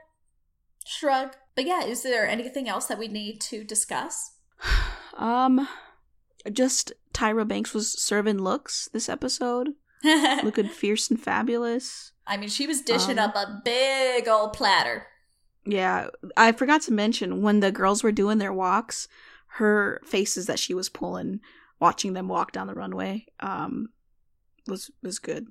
Shrug. 0.85 1.35
But 1.55 1.65
yeah, 1.65 1.83
is 1.83 2.03
there 2.03 2.27
anything 2.27 2.67
else 2.69 2.85
that 2.87 2.97
we 2.99 3.07
need 3.07 3.39
to 3.41 3.63
discuss? 3.63 4.33
Um, 5.15 5.67
just 6.51 6.91
Tyra 7.13 7.47
Banks 7.47 7.71
was 7.75 7.91
serving 8.01 8.39
looks 8.39 8.89
this 8.93 9.07
episode, 9.07 9.75
looking 10.03 10.67
fierce 10.67 11.11
and 11.11 11.21
fabulous. 11.21 12.12
I 12.25 12.37
mean, 12.37 12.49
she 12.49 12.67
was 12.67 12.81
dishing 12.81 13.19
Um, 13.19 13.29
up 13.29 13.35
a 13.35 13.61
big 13.63 14.27
old 14.27 14.53
platter. 14.53 15.07
Yeah, 15.65 16.07
I 16.35 16.51
forgot 16.51 16.81
to 16.83 16.93
mention 16.93 17.41
when 17.41 17.59
the 17.59 17.71
girls 17.71 18.03
were 18.03 18.11
doing 18.11 18.37
their 18.37 18.53
walks, 18.53 19.07
her 19.57 20.01
faces 20.05 20.45
that 20.47 20.59
she 20.59 20.73
was 20.73 20.89
pulling, 20.89 21.39
watching 21.79 22.13
them 22.13 22.27
walk 22.27 22.51
down 22.51 22.67
the 22.67 22.73
runway, 22.73 23.25
um, 23.39 23.89
was 24.67 24.91
was 25.01 25.19
good. 25.19 25.47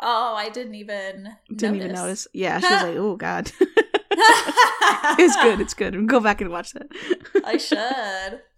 Oh, 0.00 0.34
I 0.34 0.48
didn't 0.48 0.76
even 0.76 1.36
Didn't 1.54 1.76
even 1.76 1.92
notice. 1.92 2.26
Yeah, 2.32 2.58
she 2.60 2.72
was 2.72 2.82
like, 2.82 2.96
"Oh 2.96 3.16
God." 3.16 3.52
it's 4.10 5.36
good. 5.42 5.60
It's 5.60 5.74
good. 5.74 6.06
Go 6.08 6.20
back 6.20 6.40
and 6.40 6.50
watch 6.50 6.72
that. 6.72 6.88
I 7.44 7.56
should. 7.56 8.42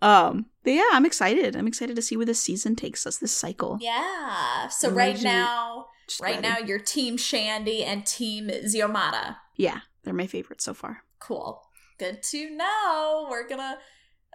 Um, 0.00 0.46
but 0.62 0.74
yeah, 0.74 0.88
I'm 0.92 1.04
excited. 1.04 1.56
I'm 1.56 1.66
excited 1.66 1.96
to 1.96 2.02
see 2.02 2.16
where 2.16 2.24
this 2.24 2.40
season 2.40 2.76
takes 2.76 3.04
us. 3.04 3.16
This 3.18 3.32
cycle. 3.32 3.78
Yeah. 3.80 4.68
So 4.68 4.90
right 4.90 5.20
now, 5.20 5.86
Just 6.08 6.20
right 6.20 6.40
now, 6.40 6.58
you're 6.58 6.78
Team 6.78 7.16
Shandi 7.16 7.84
and 7.84 8.04
Team 8.06 8.48
Xiomara. 8.48 9.36
Yeah, 9.56 9.80
they're 10.02 10.14
my 10.14 10.26
favorites 10.26 10.64
so 10.64 10.74
far. 10.74 11.02
Cool. 11.20 11.62
Good 11.98 12.22
to 12.24 12.50
know. 12.50 13.26
We're 13.30 13.46
gonna 13.48 13.78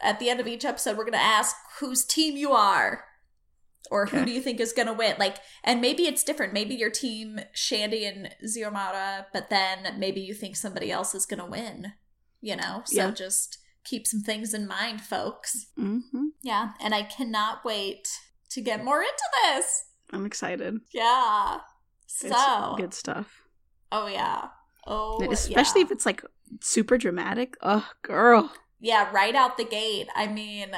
at 0.02 0.20
the 0.20 0.30
end 0.30 0.40
of 0.40 0.48
each 0.48 0.66
episode, 0.66 0.98
we're 0.98 1.06
gonna 1.06 1.18
ask 1.18 1.56
whose 1.80 2.04
team 2.06 2.36
you 2.38 2.52
are. 2.52 3.06
Or 3.92 4.06
who 4.08 4.24
do 4.26 4.32
you 4.32 4.40
think 4.42 4.60
is 4.60 4.72
gonna 4.74 4.94
win? 4.94 5.16
Like, 5.20 5.38
and 5.64 5.82
maybe 5.82 6.04
it's 6.04 6.24
different. 6.24 6.54
Maybe 6.54 6.74
your 6.76 6.90
team 6.90 7.40
Shandi 7.56 8.08
and 8.08 8.30
Xiomara, 8.44 9.26
but 9.34 9.50
then 9.50 10.00
maybe 10.00 10.22
you 10.22 10.34
think 10.34 10.56
somebody 10.56 10.92
else 10.92 11.14
is 11.14 11.26
gonna 11.26 11.46
win. 11.46 11.94
You 12.42 12.56
know? 12.56 12.84
So 12.86 13.08
Yeah. 13.08 13.12
just 13.12 13.58
keep 13.84 14.08
some 14.08 14.22
things 14.22 14.54
in 14.54 14.68
mind, 14.68 15.02
folks. 15.02 15.68
hmm 15.76 16.00
Yeah. 16.42 16.72
And 16.80 16.94
I 16.96 17.04
cannot 17.04 17.66
wait 17.66 18.08
to 18.52 18.62
get 18.62 18.84
more 18.84 19.02
into 19.02 19.24
this. 19.44 19.84
I'm 20.14 20.26
excited. 20.26 20.80
Yeah. 20.94 21.60
So 22.08 22.76
good 22.78 22.94
stuff. 22.94 23.42
Oh 23.92 24.08
yeah. 24.08 24.50
Oh 24.86 25.26
Especially 25.32 25.82
yeah. 25.82 25.86
if 25.88 25.92
it's 25.92 26.06
like 26.06 26.24
super 26.62 26.98
dramatic. 26.98 27.56
Oh, 27.62 27.90
girl. 28.02 28.52
yeah, 28.80 29.10
right 29.12 29.34
out 29.36 29.58
the 29.58 29.64
gate. 29.66 30.08
I 30.16 30.28
mean, 30.28 30.72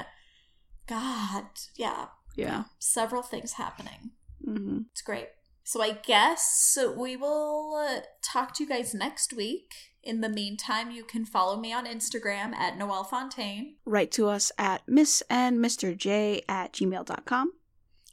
God, 0.87 1.45
yeah, 1.75 2.07
Yeah. 2.35 2.65
several 2.79 3.21
things 3.23 3.53
happening. 3.53 4.11
hmm 4.43 4.81
It's 4.91 5.01
great. 5.01 5.29
So 5.63 5.81
I 5.81 5.93
guess 5.93 6.77
we 6.95 7.15
will 7.17 7.75
uh, 7.75 8.01
talk 8.21 8.53
to 8.55 8.63
you 8.63 8.69
guys 8.69 8.93
next 8.93 9.33
week. 9.33 9.73
In 10.03 10.21
the 10.21 10.29
meantime, 10.29 10.91
you 10.91 11.03
can 11.03 11.25
follow 11.25 11.57
me 11.57 11.73
on 11.73 11.87
Instagram 11.87 12.53
at 12.53 12.77
Noelle 12.77 13.03
Fontaine, 13.03 13.77
Write 13.85 14.11
to 14.11 14.27
us 14.27 14.51
at 14.59 14.87
miss 14.87 15.23
and 15.31 15.57
Mr. 15.57 15.97
J 15.97 16.43
at 16.47 16.73
gmail.com. 16.73 17.53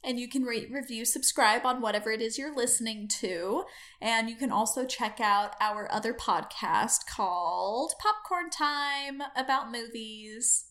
and 0.04 0.18
you 0.18 0.28
can 0.28 0.42
rate, 0.42 0.70
review, 0.70 1.04
subscribe 1.04 1.64
on 1.64 1.80
whatever 1.80 2.10
it 2.10 2.20
is 2.20 2.38
you're 2.38 2.54
listening 2.54 3.08
to. 3.20 3.64
And 4.00 4.28
you 4.28 4.36
can 4.36 4.50
also 4.50 4.84
check 4.84 5.20
out 5.20 5.54
our 5.60 5.90
other 5.92 6.12
podcast 6.12 7.06
called 7.06 7.92
Popcorn 8.00 8.50
Time 8.50 9.22
about 9.36 9.70
movies. 9.70 10.64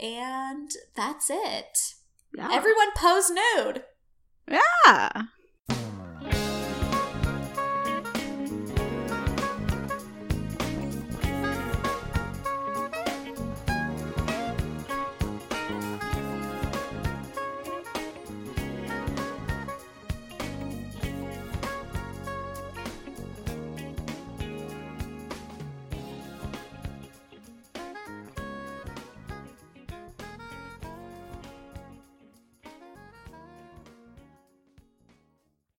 And 0.00 0.70
that's 0.94 1.30
it. 1.30 1.94
Yeah. 2.36 2.50
Everyone 2.52 2.90
pose 2.94 3.30
nude. 3.30 3.84
yeah. 4.50 5.22